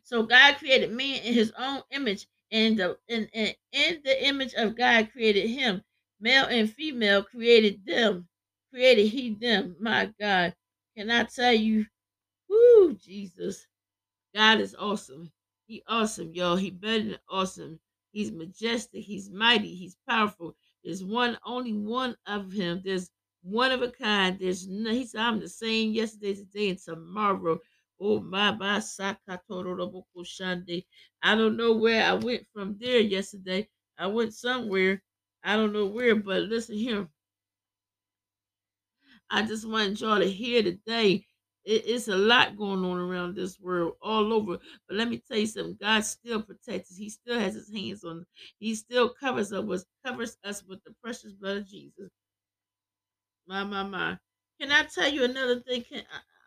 So 0.02 0.24
God 0.24 0.56
created 0.56 0.92
man 0.92 1.20
in 1.22 1.34
his 1.34 1.52
own 1.56 1.82
image, 1.90 2.26
and 2.52 2.78
the 2.78 2.98
in, 3.08 3.28
in, 3.32 3.54
in 3.72 4.00
the 4.04 4.26
image 4.26 4.54
of 4.54 4.76
God 4.76 5.10
created 5.12 5.48
him. 5.48 5.82
Male 6.20 6.46
and 6.46 6.70
female 6.70 7.22
created 7.22 7.84
them. 7.86 8.28
Created 8.72 9.06
he 9.06 9.34
them. 9.34 9.76
My 9.80 10.12
God. 10.20 10.54
Can 10.96 11.10
I 11.10 11.24
tell 11.24 11.52
you? 11.52 11.86
Woo, 12.48 12.94
Jesus. 12.94 13.66
God 14.34 14.60
is 14.60 14.76
awesome. 14.78 15.30
He 15.66 15.82
awesome, 15.88 16.34
y'all. 16.34 16.56
He 16.56 16.70
better 16.70 17.04
than 17.04 17.18
awesome. 17.28 17.80
He's 18.12 18.32
majestic. 18.32 19.04
He's 19.04 19.30
mighty. 19.30 19.74
He's 19.74 19.96
powerful. 20.08 20.56
There's 20.84 21.04
one, 21.04 21.38
only 21.44 21.72
one 21.72 22.16
of 22.26 22.52
him. 22.52 22.82
There's 22.84 23.10
one 23.42 23.70
of 23.70 23.82
a 23.82 23.90
kind. 23.90 24.38
There's 24.38 24.68
no, 24.68 24.90
he 24.90 25.06
said, 25.06 25.20
I'm 25.20 25.40
the 25.40 25.48
same 25.48 25.92
yesterday, 25.92 26.34
today, 26.34 26.70
and 26.70 26.78
tomorrow. 26.78 27.58
Oh 28.00 28.20
my 28.20 28.52
my. 28.52 28.82
I 31.22 31.34
don't 31.36 31.56
know 31.56 31.72
where 31.74 32.04
I 32.04 32.14
went 32.14 32.46
from 32.52 32.76
there 32.80 33.00
yesterday. 33.00 33.68
I 33.98 34.06
went 34.08 34.34
somewhere. 34.34 35.02
I 35.44 35.56
don't 35.56 35.72
know 35.72 35.86
where, 35.86 36.16
but 36.16 36.42
listen 36.44 36.76
here. 36.76 37.08
I 39.30 39.42
just 39.42 39.68
want 39.68 40.00
y'all 40.00 40.18
to 40.18 40.30
hear 40.30 40.62
today. 40.62 41.26
It, 41.64 41.84
it's 41.86 42.08
a 42.08 42.16
lot 42.16 42.56
going 42.56 42.84
on 42.84 42.98
around 42.98 43.36
this 43.36 43.60
world, 43.60 43.94
all 44.02 44.32
over. 44.32 44.58
But 44.88 44.96
let 44.96 45.08
me 45.08 45.22
tell 45.28 45.38
you 45.38 45.46
something. 45.46 45.76
God 45.80 46.04
still 46.04 46.42
protects 46.42 46.92
us. 46.92 46.96
He 46.98 47.10
still 47.10 47.38
has 47.38 47.54
His 47.54 47.72
hands 47.74 48.04
on. 48.04 48.26
He 48.58 48.74
still 48.74 49.10
covers 49.10 49.52
us. 49.52 49.84
Covers 50.04 50.36
us 50.44 50.64
with 50.66 50.82
the 50.84 50.94
precious 51.02 51.32
blood 51.34 51.58
of 51.58 51.68
Jesus. 51.68 52.10
My 53.46 53.64
my 53.64 53.82
my. 53.82 54.18
Can 54.60 54.72
I 54.72 54.84
tell 54.84 55.08
you 55.12 55.24
another 55.24 55.60
thing? 55.60 55.84
Can 55.84 56.04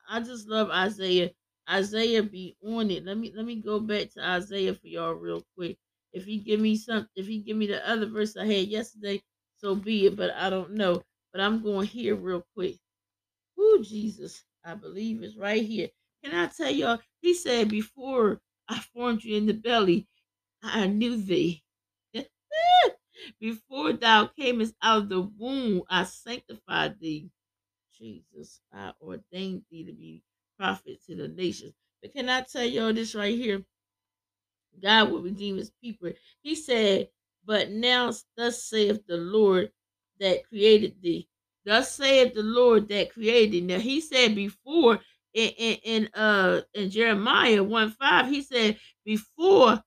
I, 0.09 0.17
I 0.17 0.19
just 0.21 0.47
love 0.47 0.69
Isaiah. 0.69 1.31
Isaiah 1.69 2.23
be 2.23 2.57
on 2.65 2.91
it. 2.91 3.05
Let 3.05 3.17
me 3.17 3.33
let 3.35 3.45
me 3.45 3.55
go 3.55 3.79
back 3.79 4.11
to 4.11 4.25
Isaiah 4.25 4.73
for 4.75 4.87
y'all 4.87 5.13
real 5.13 5.43
quick. 5.57 5.77
If 6.13 6.25
he 6.25 6.39
give 6.39 6.59
me 6.59 6.77
some, 6.77 7.07
if 7.15 7.27
he 7.27 7.39
give 7.39 7.57
me 7.57 7.67
the 7.67 7.87
other 7.89 8.07
verse 8.07 8.37
I 8.37 8.45
had 8.45 8.67
yesterday, 8.67 9.21
so 9.57 9.75
be 9.75 10.07
it. 10.07 10.15
But 10.15 10.31
I 10.31 10.49
don't 10.49 10.73
know. 10.73 11.03
But 11.31 11.41
I'm 11.41 11.63
going 11.63 11.87
here 11.87 12.15
real 12.15 12.45
quick. 12.55 12.77
Who 13.57 13.83
Jesus, 13.83 14.43
I 14.65 14.75
believe 14.75 15.23
is 15.23 15.37
right 15.37 15.63
here. 15.63 15.89
Can 16.23 16.35
I 16.35 16.47
tell 16.47 16.71
y'all? 16.71 16.99
He 17.21 17.33
said, 17.33 17.69
Before 17.69 18.41
I 18.69 18.79
formed 18.93 19.23
you 19.23 19.37
in 19.37 19.45
the 19.47 19.53
belly, 19.53 20.07
I 20.63 20.87
knew 20.87 21.17
thee. 21.17 21.63
Before 23.41 23.93
thou 23.93 24.27
camest 24.27 24.75
out 24.81 25.03
of 25.03 25.09
the 25.09 25.21
womb, 25.21 25.83
I 25.89 26.03
sanctified 26.05 26.99
thee. 26.99 27.29
Jesus, 27.97 28.61
I 28.73 28.93
ordained 29.01 29.63
thee 29.71 29.85
to 29.85 29.93
be 29.93 30.23
prophet 30.63 31.03
to 31.05 31.15
the 31.15 31.27
nations. 31.27 31.73
But 32.01 32.13
can 32.13 32.29
I 32.29 32.41
tell 32.41 32.63
y'all 32.63 32.93
this 32.93 33.15
right 33.15 33.35
here? 33.35 33.63
God 34.81 35.11
will 35.11 35.21
redeem 35.21 35.57
his 35.57 35.71
people. 35.81 36.11
He 36.41 36.55
said, 36.55 37.09
But 37.45 37.71
now 37.71 38.13
thus 38.37 38.63
saith 38.63 39.05
the 39.05 39.17
Lord 39.17 39.71
that 40.21 40.47
created 40.47 40.95
thee. 41.01 41.27
Thus 41.65 41.93
saith 41.95 42.33
the 42.33 42.43
Lord 42.43 42.87
that 42.89 43.11
created 43.11 43.51
thee. 43.51 43.61
Now 43.61 43.79
he 43.79 43.99
said 43.99 44.35
before 44.35 44.99
in, 45.33 45.49
in, 45.49 45.77
in 45.83 46.09
uh 46.13 46.61
in 46.73 46.89
Jeremiah 46.89 47.61
1 47.61 47.91
5, 47.91 48.27
he 48.29 48.41
said, 48.41 48.77
Before 49.03 49.83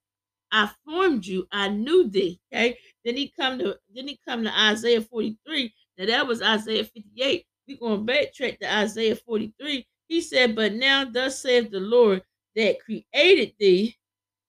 I 0.51 0.69
formed 0.85 1.25
you, 1.25 1.47
I 1.51 1.69
knew 1.69 2.07
thee. 2.07 2.39
Okay. 2.53 2.77
Then 3.03 3.17
he 3.17 3.33
come 3.35 3.57
to 3.59 3.77
then 3.95 4.07
he 4.07 4.19
come 4.27 4.43
to 4.43 4.59
Isaiah 4.59 5.01
43. 5.01 5.73
Now 5.97 6.05
that 6.05 6.27
was 6.27 6.43
Isaiah 6.43 6.83
58. 6.83 7.45
We're 7.67 7.77
gonna 7.77 8.03
backtrack 8.03 8.59
to 8.59 8.71
Isaiah 8.77 9.15
43. 9.15 9.87
He 10.07 10.21
said, 10.21 10.55
But 10.55 10.73
now 10.73 11.05
thus 11.05 11.41
saith 11.41 11.71
the 11.71 11.79
Lord 11.79 12.23
that 12.55 12.79
created 12.81 13.55
thee 13.59 13.95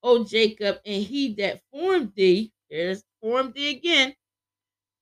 O 0.02 0.24
Jacob, 0.24 0.80
and 0.86 1.02
he 1.02 1.34
that 1.34 1.60
formed 1.72 2.14
thee, 2.14 2.52
there's 2.70 3.04
formed 3.20 3.54
thee 3.54 3.70
again. 3.70 4.14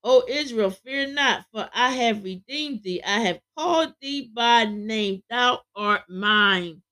O 0.04 0.24
Israel, 0.28 0.70
fear 0.70 1.06
not, 1.08 1.46
for 1.52 1.68
I 1.74 1.90
have 1.92 2.24
redeemed 2.24 2.82
thee. 2.82 3.02
I 3.02 3.20
have 3.20 3.40
called 3.56 3.94
thee 4.00 4.30
by 4.34 4.64
name. 4.64 5.22
Thou 5.28 5.62
art 5.74 6.08
mine. 6.08 6.82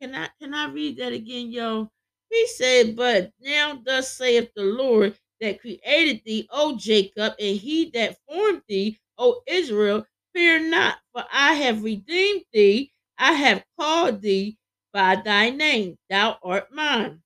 Can 0.00 0.14
I 0.14 0.28
can 0.40 0.54
I 0.54 0.66
read 0.72 0.98
that 0.98 1.12
again, 1.12 1.52
yo? 1.52 1.90
He 2.30 2.46
said, 2.48 2.96
But 2.96 3.32
now 3.40 3.76
thus 3.84 4.12
saith 4.14 4.50
the 4.54 4.64
Lord 4.64 5.18
that 5.40 5.60
created 5.60 6.22
thee, 6.24 6.48
O 6.50 6.76
Jacob, 6.76 7.34
and 7.38 7.56
he 7.56 7.90
that 7.92 8.18
formed 8.28 8.62
thee, 8.68 9.00
O 9.18 9.42
Israel, 9.46 10.06
fear 10.34 10.60
not, 10.60 10.98
for 11.12 11.24
I 11.32 11.54
have 11.54 11.82
redeemed 11.84 12.44
thee. 12.52 12.92
I 13.18 13.32
have 13.34 13.66
called 13.78 14.22
thee 14.22 14.58
by 14.92 15.16
thy 15.16 15.50
name. 15.50 15.98
Thou 16.08 16.38
art 16.42 16.72
mine. 16.72 17.22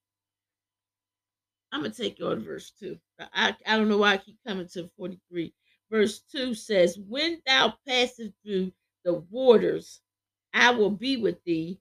I'm 1.72 1.82
gonna 1.82 1.92
take 1.94 2.18
you 2.18 2.26
on 2.28 2.44
verse 2.44 2.70
two. 2.70 3.00
I, 3.18 3.56
I 3.66 3.76
don't 3.76 3.88
know 3.88 3.98
why 3.98 4.12
I 4.12 4.18
keep 4.18 4.38
coming 4.46 4.68
to 4.68 4.88
43. 4.96 5.52
Verse 5.90 6.20
2 6.30 6.54
says, 6.54 6.98
When 6.98 7.42
thou 7.46 7.76
passest 7.86 8.32
through 8.44 8.72
the 9.04 9.14
waters, 9.14 10.00
I 10.54 10.70
will 10.70 10.90
be 10.90 11.16
with 11.16 11.42
thee, 11.44 11.80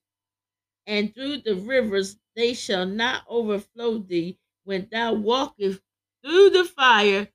and 0.88 1.13
through 1.15 1.39
the 1.39 1.56
rivers 1.56 2.17
they 2.36 2.54
shall 2.54 2.86
not 2.86 3.26
overflow 3.28 4.00
thee. 4.00 4.39
When 4.63 4.88
thou 4.91 5.13
walkest 5.13 5.82
through 6.24 6.52
the 6.52 6.65
fire, 6.65 7.30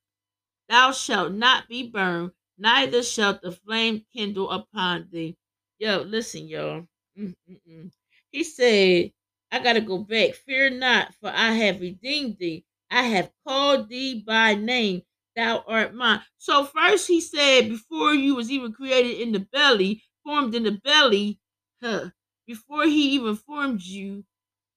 thou 0.69 0.93
shalt 0.93 1.33
not 1.33 1.69
be 1.69 1.89
burned, 1.89 2.33
neither 2.59 3.03
shall 3.03 3.39
the 3.43 3.53
flame 3.53 4.07
kindle 4.13 4.51
upon 4.51 5.09
thee. 5.11 5.37
Yo, 5.79 5.99
listen, 6.03 6.49
y'all. 6.49 6.87
Mm-mm-mm. 7.19 7.91
He 8.31 8.45
said, 8.45 9.13
I 9.53 9.59
got 9.63 9.75
to 9.75 9.81
go 9.81 9.99
back. 9.99 10.35
Fear 10.35 10.71
not, 10.71 11.15
for 11.15 11.31
I 11.31 11.53
have 11.53 11.81
redeemed 11.81 12.39
thee. 12.39 12.65
I 12.91 13.03
have 13.03 13.31
called 13.47 13.89
thee 13.89 14.23
by 14.27 14.55
name. 14.55 15.03
Thou 15.37 15.65
art 15.67 15.95
mine. 15.95 16.23
So 16.39 16.65
first 16.65 17.09
he 17.09 17.21
said, 17.21 17.69
before 17.69 18.15
you 18.15 18.35
was 18.35 18.51
even 18.51 18.73
created 18.73 19.21
in 19.21 19.33
the 19.33 19.41
belly, 19.41 20.03
formed 20.25 20.55
in 20.55 20.63
the 20.65 20.73
belly, 20.83 21.41
huh, 21.83 22.11
before 22.47 22.85
he 22.85 23.11
even 23.11 23.37
formed 23.37 23.83
you 23.83 24.25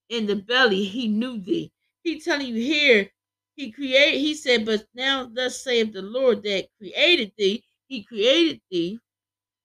in 0.09 0.25
the 0.27 0.35
belly, 0.35 0.83
he 0.85 1.07
knew 1.07 1.39
thee. 1.39 1.71
He 2.03 2.19
telling 2.19 2.47
you 2.47 2.55
here, 2.55 3.09
he 3.55 3.71
created, 3.71 4.19
he 4.19 4.35
said, 4.35 4.65
but 4.65 4.85
now 4.93 5.25
thus 5.25 5.63
saith 5.63 5.93
the 5.93 6.01
Lord 6.01 6.43
that 6.43 6.67
created 6.77 7.33
thee. 7.37 7.63
He 7.87 8.03
created 8.03 8.61
thee. 8.71 8.99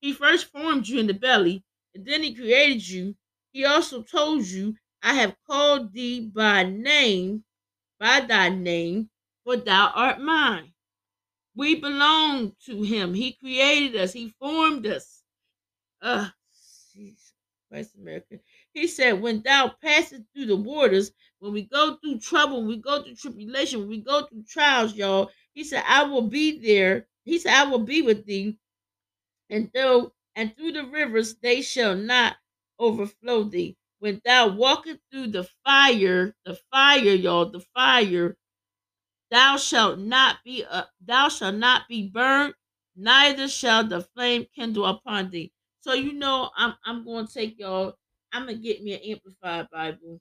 He 0.04 0.12
first 0.12 0.52
formed 0.52 0.86
you 0.86 1.00
in 1.00 1.06
the 1.06 1.14
belly, 1.14 1.64
and 1.94 2.04
then 2.04 2.22
he 2.22 2.34
created 2.34 2.86
you. 2.86 3.16
He 3.52 3.64
also 3.64 4.02
told 4.02 4.44
you 4.44 4.76
I 5.02 5.14
have 5.14 5.34
called 5.46 5.94
thee 5.94 6.20
by 6.20 6.64
name, 6.64 7.44
by 7.98 8.20
thy 8.20 8.50
name, 8.50 9.08
for 9.44 9.56
thou 9.56 9.90
art 9.94 10.20
mine. 10.20 10.74
We 11.56 11.76
belong 11.76 12.54
to 12.66 12.82
him. 12.82 13.14
He 13.14 13.32
created 13.32 13.98
us. 13.98 14.12
He 14.12 14.34
formed 14.38 14.86
us. 14.86 15.22
Uh, 16.02 16.28
Christ 17.70 17.94
America. 17.94 18.40
He 18.74 18.86
said, 18.88 19.22
when 19.22 19.40
thou 19.40 19.74
passest 19.82 20.24
through 20.34 20.46
the 20.48 20.56
waters, 20.56 21.12
when 21.38 21.54
we 21.54 21.62
go 21.62 21.96
through 21.96 22.18
trouble, 22.18 22.58
when 22.58 22.68
we 22.68 22.76
go 22.76 23.02
through 23.02 23.14
tribulation, 23.14 23.80
when 23.80 23.88
we 23.88 24.02
go 24.02 24.26
through 24.26 24.42
trials, 24.42 24.94
y'all, 24.94 25.30
he 25.54 25.64
said, 25.64 25.82
I 25.88 26.02
will 26.02 26.28
be 26.28 26.58
there. 26.58 27.06
He 27.24 27.38
said, 27.38 27.54
I 27.54 27.64
will 27.64 27.78
be 27.78 28.02
with 28.02 28.26
thee. 28.26 28.58
And 29.54 29.70
though 29.74 30.12
and 30.36 30.54
through 30.56 30.72
the 30.72 30.84
rivers 30.84 31.36
they 31.36 31.62
shall 31.62 31.96
not 31.96 32.36
overflow 32.78 33.44
thee 33.44 33.78
when 34.00 34.20
thou 34.26 34.48
walkest 34.48 35.00
through 35.10 35.28
the 35.28 35.44
fire, 35.64 36.36
the 36.44 36.56
fire, 36.72 37.14
y'all, 37.14 37.46
the 37.50 37.60
fire, 37.60 38.36
thou 39.30 39.56
shalt 39.56 39.98
not 39.98 40.38
be 40.44 40.64
uh, 40.64 40.84
thou 41.00 41.28
shalt 41.28 41.56
not 41.56 41.88
be 41.88 42.08
burnt, 42.08 42.56
neither 42.96 43.48
shall 43.48 43.84
the 43.86 44.02
flame 44.02 44.46
kindle 44.54 44.86
upon 44.86 45.30
thee. 45.30 45.52
So 45.80 45.94
you 45.94 46.12
know 46.14 46.50
I'm 46.56 46.74
I'm 46.84 47.04
gonna 47.04 47.26
take 47.28 47.58
y'all, 47.58 47.96
I'm 48.32 48.46
gonna 48.46 48.58
get 48.58 48.82
me 48.82 48.94
an 48.94 49.00
amplified 49.12 49.68
Bible. 49.70 50.20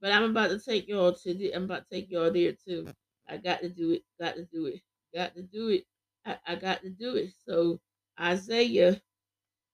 But 0.00 0.12
I'm 0.12 0.24
about 0.30 0.50
to 0.50 0.60
take 0.60 0.88
y'all 0.88 1.14
to 1.14 1.34
the, 1.34 1.54
I'm 1.54 1.64
about 1.64 1.88
to 1.90 1.96
take 1.96 2.10
y'all 2.10 2.32
there 2.32 2.54
too. 2.66 2.88
I 3.28 3.38
got 3.38 3.60
to 3.62 3.68
do 3.70 3.92
it, 3.92 4.02
got 4.20 4.36
to 4.36 4.44
do 4.46 4.66
it, 4.66 4.80
got 5.14 5.34
to 5.34 5.42
do 5.42 5.68
it. 5.68 5.84
I, 6.26 6.38
I 6.46 6.56
got 6.56 6.82
to 6.82 6.90
do 6.90 7.16
it. 7.16 7.32
So 7.48 7.80
Isaiah, 8.20 9.00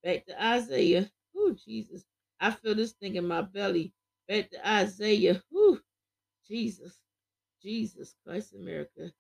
back 0.04 0.26
to 0.26 0.44
Isaiah. 0.44 1.10
Oh 1.36 1.56
Jesus. 1.66 2.04
I 2.40 2.50
feel 2.50 2.74
this 2.74 2.92
thing 2.92 3.16
in 3.16 3.26
my 3.26 3.42
belly. 3.42 3.92
Back 4.28 4.50
to 4.50 4.68
Isaiah. 4.68 5.42
Whew. 5.50 5.80
Jesus. 6.48 6.98
Jesus 7.62 8.14
Christ, 8.26 8.54
America. 8.54 9.12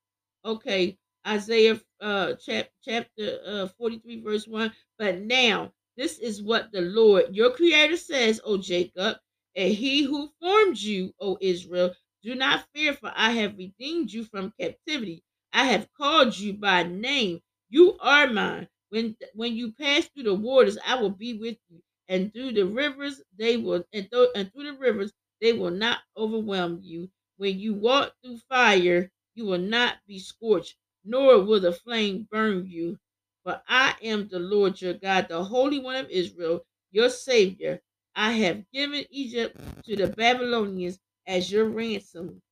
Okay, 0.44 0.98
Isaiah 1.26 1.80
uh 2.00 2.34
chap, 2.34 2.68
chapter 2.84 3.38
uh 3.46 3.68
43, 3.78 4.22
verse 4.22 4.48
1. 4.48 4.72
But 4.98 5.20
now 5.20 5.72
this 5.96 6.18
is 6.18 6.42
what 6.42 6.72
the 6.72 6.80
Lord 6.82 7.34
your 7.34 7.52
creator 7.52 7.96
says, 7.96 8.40
O 8.44 8.58
Jacob, 8.58 9.18
and 9.56 9.72
he 9.72 10.02
who 10.02 10.30
formed 10.40 10.78
you, 10.78 11.14
O 11.20 11.38
Israel. 11.40 11.94
Do 12.22 12.34
not 12.34 12.66
fear, 12.74 12.94
for 12.94 13.12
I 13.14 13.32
have 13.32 13.58
redeemed 13.58 14.12
you 14.12 14.24
from 14.24 14.52
captivity. 14.58 15.22
I 15.52 15.66
have 15.66 15.88
called 15.94 16.36
you 16.38 16.54
by 16.54 16.84
name. 16.84 17.40
You 17.70 17.96
are 18.00 18.28
mine. 18.28 18.68
When 18.92 19.16
when 19.34 19.56
you 19.56 19.72
pass 19.72 20.06
through 20.08 20.24
the 20.24 20.34
waters, 20.34 20.78
I 20.86 20.94
will 21.02 21.10
be 21.10 21.34
with 21.34 21.58
you 21.68 21.82
and 22.08 22.32
through 22.32 22.52
the 22.52 22.66
rivers 22.66 23.22
they 23.36 23.56
will 23.56 23.84
and, 23.92 24.08
th- 24.10 24.30
and 24.36 24.52
through 24.52 24.64
the 24.64 24.74
rivers 24.78 25.12
they 25.40 25.52
will 25.52 25.72
not 25.72 26.00
overwhelm 26.16 26.80
you. 26.84 27.10
When 27.38 27.58
you 27.58 27.74
walk 27.74 28.14
through 28.22 28.38
fire, 28.48 29.10
you 29.34 29.46
will 29.46 29.58
not 29.58 29.96
be 30.06 30.20
scorched, 30.20 30.76
nor 31.04 31.42
will 31.44 31.60
the 31.60 31.72
flame 31.72 32.28
burn 32.30 32.66
you. 32.66 33.00
For 33.44 33.62
I 33.66 33.96
am 34.02 34.28
the 34.28 34.38
Lord 34.38 34.80
your 34.80 34.94
God, 34.94 35.28
the 35.28 35.42
Holy 35.44 35.80
One 35.80 35.96
of 35.96 36.10
Israel, 36.10 36.64
your 36.92 37.10
Savior. 37.10 37.82
I 38.14 38.32
have 38.34 38.70
given 38.72 39.06
Egypt 39.10 39.56
to 39.86 39.96
the 39.96 40.08
Babylonians 40.08 41.00
as 41.26 41.50
your 41.50 41.68
ransom. 41.68 42.42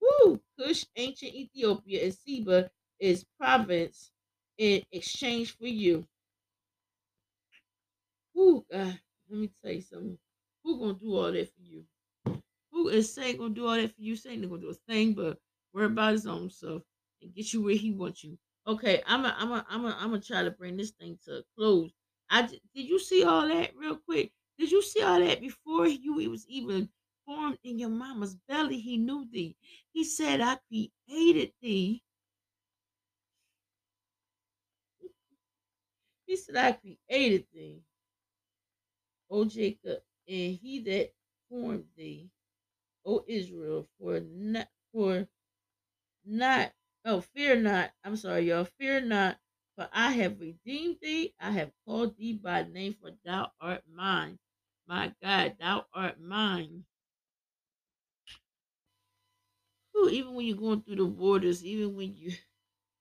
Woo! 0.00 0.40
Cush, 0.58 0.86
ancient 0.96 1.34
Ethiopia, 1.34 2.04
and 2.04 2.14
Seba 2.14 2.70
is 3.00 3.24
province 3.38 4.10
in 4.58 4.82
exchange 4.92 5.56
for 5.56 5.66
you. 5.66 6.06
Who, 8.34 8.64
God, 8.70 9.00
let 9.28 9.38
me 9.40 9.50
tell 9.62 9.72
you 9.72 9.80
something. 9.80 10.18
Who 10.62 10.78
gonna 10.78 10.94
do 10.94 11.16
all 11.16 11.32
that 11.32 11.48
for 11.54 11.62
you? 11.62 11.84
Who 12.72 12.88
is 12.88 13.12
saying 13.12 13.38
gonna 13.38 13.54
do 13.54 13.66
all 13.66 13.76
that 13.76 13.94
for 13.94 14.02
you? 14.02 14.16
They're 14.16 14.36
gonna 14.36 14.60
do 14.60 14.70
a 14.70 14.74
thing, 14.74 15.14
but 15.14 15.38
worry 15.72 15.86
about 15.86 16.12
his 16.12 16.26
own 16.26 16.50
stuff 16.50 16.82
and 17.22 17.34
get 17.34 17.52
you 17.52 17.62
where 17.62 17.74
he 17.76 17.92
wants 17.92 18.24
you. 18.24 18.38
Okay, 18.66 19.02
I'm 19.06 19.24
a, 19.24 19.34
I'm 19.38 19.52
a, 19.52 19.66
I'm 19.68 19.84
a, 19.86 19.96
I'm 20.00 20.10
gonna 20.10 20.20
try 20.20 20.42
to 20.44 20.50
bring 20.50 20.76
this 20.76 20.90
thing 20.92 21.18
to 21.24 21.38
a 21.38 21.42
close. 21.56 21.92
I 22.30 22.42
did 22.42 22.60
you 22.74 22.98
see 23.00 23.24
all 23.24 23.48
that 23.48 23.76
real 23.76 23.96
quick? 23.96 24.32
Did 24.58 24.70
you 24.72 24.82
see 24.82 25.02
all 25.02 25.20
that 25.20 25.40
before 25.40 25.86
you 25.88 26.18
it 26.20 26.28
was 26.28 26.46
even 26.48 26.88
formed 27.24 27.58
in 27.64 27.78
your 27.78 27.90
mama's 27.90 28.36
belly? 28.48 28.78
He 28.80 28.98
knew 28.98 29.26
thee. 29.30 29.56
He 29.92 30.04
said, 30.04 30.40
"I 30.40 30.58
created 30.68 31.52
thee." 31.62 32.02
He 36.26 36.36
said, 36.36 36.56
"I 36.56 36.72
created 36.72 37.46
thee." 37.52 37.82
O 39.30 39.44
Jacob, 39.44 40.02
and 40.28 40.56
he 40.56 40.80
that 40.80 41.12
formed 41.48 41.86
thee, 41.96 42.30
O 43.04 43.24
Israel, 43.28 43.88
for 43.98 44.20
not 44.20 44.68
for 44.92 45.28
not 46.24 46.72
oh 47.04 47.20
fear 47.22 47.60
not. 47.60 47.92
I'm 48.04 48.16
sorry, 48.16 48.48
y'all, 48.48 48.64
fear 48.64 49.00
not, 49.00 49.38
for 49.76 49.88
I 49.92 50.12
have 50.12 50.40
redeemed 50.40 50.98
thee, 51.02 51.34
I 51.40 51.52
have 51.52 51.72
called 51.86 52.16
thee 52.18 52.34
by 52.34 52.64
name, 52.64 52.94
for 53.00 53.12
thou 53.24 53.52
art 53.60 53.84
mine. 53.92 54.38
My 54.86 55.14
God, 55.22 55.56
thou 55.60 55.86
art 55.94 56.20
mine. 56.20 56.84
Even 60.10 60.34
when 60.34 60.46
you're 60.46 60.56
going 60.56 60.82
through 60.82 60.96
the 60.96 61.06
waters, 61.06 61.64
even 61.64 61.96
when 61.96 62.14
you 62.16 62.32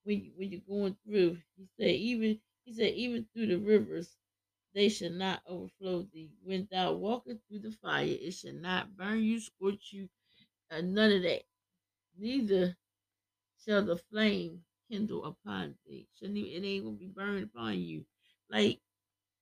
when 0.04 0.22
you 0.24 0.32
when 0.36 0.52
you're 0.52 0.62
going 0.68 0.98
through, 1.06 1.38
he 1.58 1.68
said, 1.80 1.92
even 1.96 2.40
he 2.65 2.73
said, 2.73 2.93
even 2.95 3.28
through 3.34 3.47
the 3.47 3.58
rivers, 3.60 4.17
they 4.75 4.89
shall 4.89 5.12
not 5.12 5.43
overflow 5.47 6.04
thee. 6.13 6.32
When 6.43 6.67
thou 6.71 6.93
walkest 6.93 7.41
through 7.49 7.62
the 7.62 7.71
fire, 7.71 8.06
it 8.08 8.34
shall 8.34 8.54
not 8.54 8.97
burn 8.97 9.23
you, 9.23 9.39
scorch 9.39 9.93
you, 9.93 10.10
uh, 10.71 10.82
none 10.82 11.13
of 11.13 11.23
that. 11.23 11.43
Neither 12.17 12.78
shall 13.65 13.86
the 13.86 13.97
flame 13.97 14.63
kindle 14.91 15.25
upon 15.25 15.75
thee. 15.88 16.08
Shouldn't 16.19 16.38
even, 16.38 16.63
it 16.63 16.67
ain't 16.67 16.86
gonna 16.86 16.97
be 16.97 17.08
burned 17.08 17.45
upon 17.45 17.80
you. 17.80 18.06
Like 18.49 18.82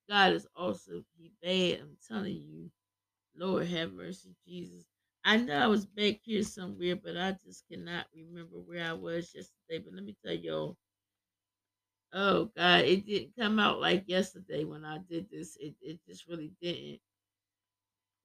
God 0.09 0.33
is 0.33 0.47
also 0.55 1.03
He 1.17 1.31
bad. 1.41 1.81
I'm 1.81 1.97
telling 2.07 2.35
you. 2.35 2.71
Lord 3.35 3.67
have 3.67 3.93
mercy, 3.93 4.35
Jesus. 4.47 4.85
I 5.25 5.37
know 5.37 5.55
I 5.57 5.67
was 5.67 5.85
back 5.85 6.21
here 6.23 6.43
somewhere, 6.43 6.95
but 6.97 7.17
I 7.17 7.33
just 7.45 7.67
cannot 7.69 8.07
remember 8.15 8.57
where 8.59 8.85
I 8.85 8.93
was 8.93 9.33
yesterday. 9.35 9.83
But 9.85 9.95
let 9.95 10.05
me 10.05 10.15
tell 10.25 10.35
y'all. 10.35 10.77
Oh 12.13 12.45
God, 12.55 12.85
it 12.85 13.05
didn't 13.05 13.35
come 13.37 13.59
out 13.59 13.81
like 13.81 14.03
yesterday 14.07 14.63
when 14.65 14.85
I 14.85 14.99
did 14.99 15.29
this. 15.31 15.57
It 15.59 15.75
it 15.81 15.99
just 16.07 16.27
really 16.27 16.51
didn't. 16.61 17.01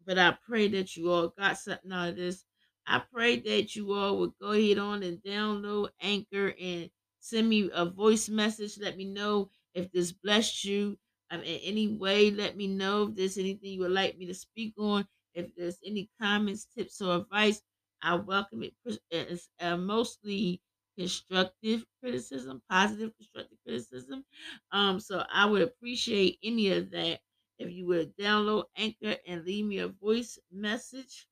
But 0.05 0.19
I 0.19 0.37
pray 0.47 0.69
that 0.69 0.97
you 0.97 1.11
all 1.11 1.29
got 1.29 1.59
something 1.59 1.93
out 1.93 2.11
of 2.11 2.17
this. 2.17 2.45
I 2.87 3.01
pray 3.13 3.39
that 3.41 3.77
you 3.77 3.93
all 3.93 4.19
would 4.19 4.33
go 4.41 4.53
ahead 4.53 4.79
on 4.79 5.03
and 5.03 5.23
download 5.23 5.91
Anchor 6.01 6.55
and 6.61 6.91
send 7.21 7.49
me 7.49 7.71
a 7.73 7.85
voice 7.85 8.29
message. 8.29 8.79
Let 8.79 8.97
me 8.97 9.05
know 9.05 9.51
if 9.75 9.93
this 9.93 10.13
blessed 10.13 10.65
you 10.65 10.99
um, 11.31 11.41
in 11.43 11.61
any 11.61 11.89
way. 11.89 12.31
Let 12.31 12.57
me 12.57 12.67
know 12.67 13.05
if 13.05 13.17
there's 13.17 13.39
anything 13.39 13.73
you 13.73 13.81
would 13.81 13.93
like 13.93 14.17
me 14.19 14.27
to 14.27 14.35
speak 14.35 14.75
on. 14.79 15.07
If 15.35 15.55
there's 15.55 15.79
any 15.85 16.11
comments, 16.21 16.67
tips, 16.67 17.01
or 17.03 17.17
advice, 17.17 17.63
I 18.03 18.15
welcome 18.15 18.63
it. 18.63 18.75
It's 19.11 19.49
uh, 19.61 19.77
mostly 19.77 20.63
constructive 20.99 21.87
criticism, 22.01 22.63
positive 22.69 23.15
constructive 23.17 23.59
criticism. 23.67 24.25
Um, 24.73 25.01
so 25.01 25.25
I 25.33 25.47
would 25.47 25.63
appreciate 25.63 26.39
any 26.43 26.71
of 26.73 26.91
that 26.91 27.21
if 27.59 27.71
you 27.71 27.87
would 27.87 28.17
download 28.17 28.65
Anchor 28.77 29.17
and 29.27 29.45
leave 29.45 29.67
me 29.67 29.79
a 29.79 29.89
voice 29.89 30.39
message 30.51 31.29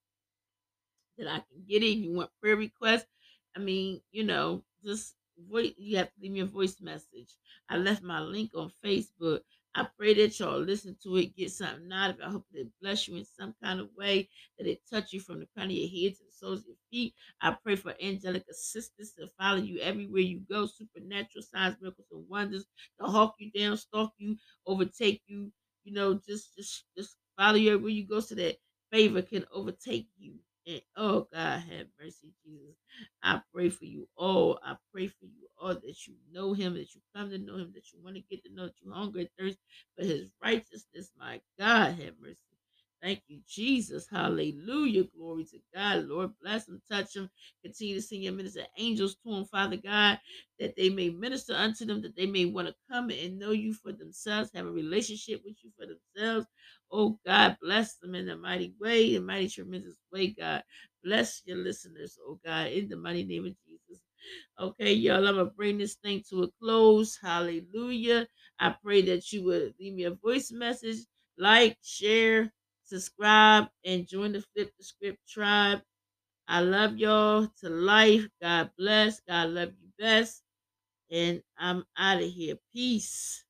that 1.19 1.27
I 1.29 1.41
can 1.41 1.65
get 1.69 1.83
it. 1.83 1.87
If 1.87 1.99
you 1.99 2.13
want 2.15 2.31
prayer 2.41 2.57
requests, 2.57 3.07
I 3.57 3.61
mean, 3.61 4.01
you 4.13 4.25
know, 4.25 4.65
just 4.85 5.17
voice. 5.39 5.73
You 5.77 5.99
have 5.99 6.09
to 6.13 6.21
leave 6.21 6.33
me 6.33 6.41
a 6.41 6.47
voice 6.47 6.81
message. 6.81 7.37
I 7.69 7.77
left 7.79 8.03
my 8.03 8.21
link 8.21 8.53
on 8.55 8.71
Facebook. 8.85 9.41
I 9.77 9.87
pray 9.97 10.15
that 10.15 10.41
y'all 10.41 10.59
listen 10.59 10.97
to 11.03 11.17
it, 11.19 11.37
get 11.37 11.51
something 11.53 11.93
out 11.93 12.11
of 12.11 12.21
it. 12.21 12.25
I 12.25 12.31
hope 12.31 12.47
that 12.53 12.61
it 12.63 12.73
bless 12.81 13.07
you 13.07 13.17
in 13.17 13.25
some 13.27 13.55
kind 13.63 13.79
of 13.81 13.91
way, 13.97 14.29
that 14.59 14.67
it 14.67 14.81
touch 14.91 15.13
you 15.13 15.21
from 15.21 15.41
the 15.41 15.47
crown 15.55 15.67
of 15.67 15.73
your 15.73 15.89
head 15.89 16.17
to 16.17 16.25
the 16.25 16.33
soles 16.33 16.61
of 16.61 16.67
your 16.69 16.77
feet. 16.91 17.15
I 17.41 17.53
pray 17.63 17.77
for 17.77 17.95
angelic 18.01 18.47
assistance 18.51 19.13
to 19.15 19.29
follow 19.39 19.59
you 19.59 19.79
everywhere 19.81 20.23
you 20.23 20.41
go, 20.41 20.67
supernatural 20.67 21.43
signs, 21.43 21.77
miracles, 21.81 22.09
and 22.11 22.29
wonders 22.29 22.67
to 23.01 23.07
hawk 23.07 23.35
you 23.39 23.51
down, 23.53 23.77
stalk 23.77 24.15
you, 24.19 24.37
overtake 24.67 25.23
you. 25.27 25.53
You 25.85 25.93
know, 25.93 26.15
just 26.15 26.57
just 26.57 26.85
just 26.97 27.17
follow 27.39 27.57
you 27.57 27.73
everywhere 27.75 27.91
you 27.93 28.07
go, 28.07 28.21
so 28.21 28.35
that 28.37 28.57
favor 28.91 29.23
can 29.23 29.45
overtake 29.53 30.09
you. 30.17 30.41
And 30.67 30.81
oh 30.97 31.29
God, 31.33 31.61
have 31.61 31.87
mercy, 32.01 32.33
Jesus. 32.45 32.77
I 33.23 33.41
pray 33.55 33.69
for 33.71 33.85
you 33.85 34.09
all. 34.17 34.59
I 34.65 34.77
pray 34.93 35.09
for 35.09 35.25
you 35.27 35.49
all 35.61 35.75
that 35.75 36.07
you 36.07 36.15
know 36.33 36.55
him, 36.55 36.75
that 36.75 36.95
you 36.95 37.01
come 37.15 37.31
to 37.31 37.39
know 37.39 37.57
him, 37.57 37.73
that 37.75 37.93
you 37.93 38.01
want 38.03 38.17
to 38.17 38.23
get 38.23 38.45
to 38.45 38.55
know, 38.55 38.67
that 38.67 38.75
you 38.83 38.93
hunger 38.93 39.21
and 39.21 39.29
thirst 39.39 39.59
for 39.97 40.05
his 40.05 40.29
righteousness. 40.43 41.11
My 41.19 41.41
God, 41.59 41.95
have 41.95 42.15
mercy. 42.21 42.41
Thank 43.03 43.23
you, 43.29 43.41
Jesus. 43.47 44.09
Hallelujah. 44.11 45.05
Glory 45.05 45.45
to 45.45 45.59
God. 45.75 46.07
Lord, 46.07 46.33
bless 46.43 46.67
him, 46.67 46.81
touch 46.91 47.15
him. 47.15 47.31
Continue 47.63 47.97
to 47.97 48.03
send 48.03 48.23
your 48.23 48.33
minister 48.33 48.63
angels 48.79 49.17
to 49.23 49.33
him, 49.35 49.45
Father 49.45 49.77
God, 49.77 50.19
that 50.59 50.75
they 50.77 50.89
may 50.89 51.11
minister 51.11 51.55
unto 51.55 51.85
them, 51.85 52.03
that 52.03 52.17
they 52.17 52.27
may 52.27 52.47
want 52.47 52.69
to 52.69 52.75
come 52.91 53.11
and 53.11 53.39
know 53.39 53.53
you 53.53 53.75
for 53.75 53.93
themselves, 53.93 54.51
have 54.55 54.67
a 54.67 54.71
relationship 54.71 55.43
with 55.45 55.57
you 55.63 55.71
for 55.79 55.87
themselves. 55.87 56.47
Oh 56.93 57.19
God, 57.27 57.57
bless 57.63 57.97
them 57.97 58.15
in 58.15 58.29
a 58.29 58.37
mighty 58.37 58.75
way, 58.81 59.15
in 59.15 59.23
a 59.23 59.27
mighty 59.27 59.49
tremendous 59.49 59.99
way, 60.13 60.29
God. 60.29 60.63
Bless 61.05 61.43
your 61.45 61.59
listeners, 61.59 62.19
oh 62.27 62.39
God, 62.45 62.69
in 62.69 62.89
the 62.89 62.97
mighty 62.97 63.25
name 63.25 63.47
of 63.47 63.55
Jesus. 63.67 64.03
Okay, 64.61 64.93
y'all, 64.95 65.27
I'm 65.27 65.37
gonna 65.37 65.47
bring 65.47 65.79
this 65.79 65.95
thing 65.97 66.23
to 66.31 66.45
a 66.45 66.49
close. 66.63 67.19
Hallelujah. 67.23 68.29
I 68.61 68.75
pray 68.85 69.03
that 69.03 69.33
you 69.33 69.45
would 69.45 69.75
leave 69.81 69.95
me 69.95 70.05
a 70.05 70.13
voice 70.13 70.53
message, 70.53 70.99
like, 71.39 71.77
share, 71.83 72.53
subscribe, 72.85 73.69
and 73.85 74.09
join 74.09 74.33
the 74.33 74.43
Flip 74.55 74.73
the 74.79 74.85
Script 74.85 75.19
tribe. 75.29 75.81
I 76.49 76.61
love 76.61 76.99
y'all 76.99 77.49
to 77.61 77.71
life. 77.71 78.29
God 78.43 78.71
bless. 78.79 79.21
God 79.29 79.51
love 79.51 79.71
you 79.81 79.89
best. 79.99 80.43
And 81.11 81.43
I'm 81.59 81.85
out 81.99 82.23
of 82.23 82.31
here. 82.31 82.57
Peace. 82.75 83.46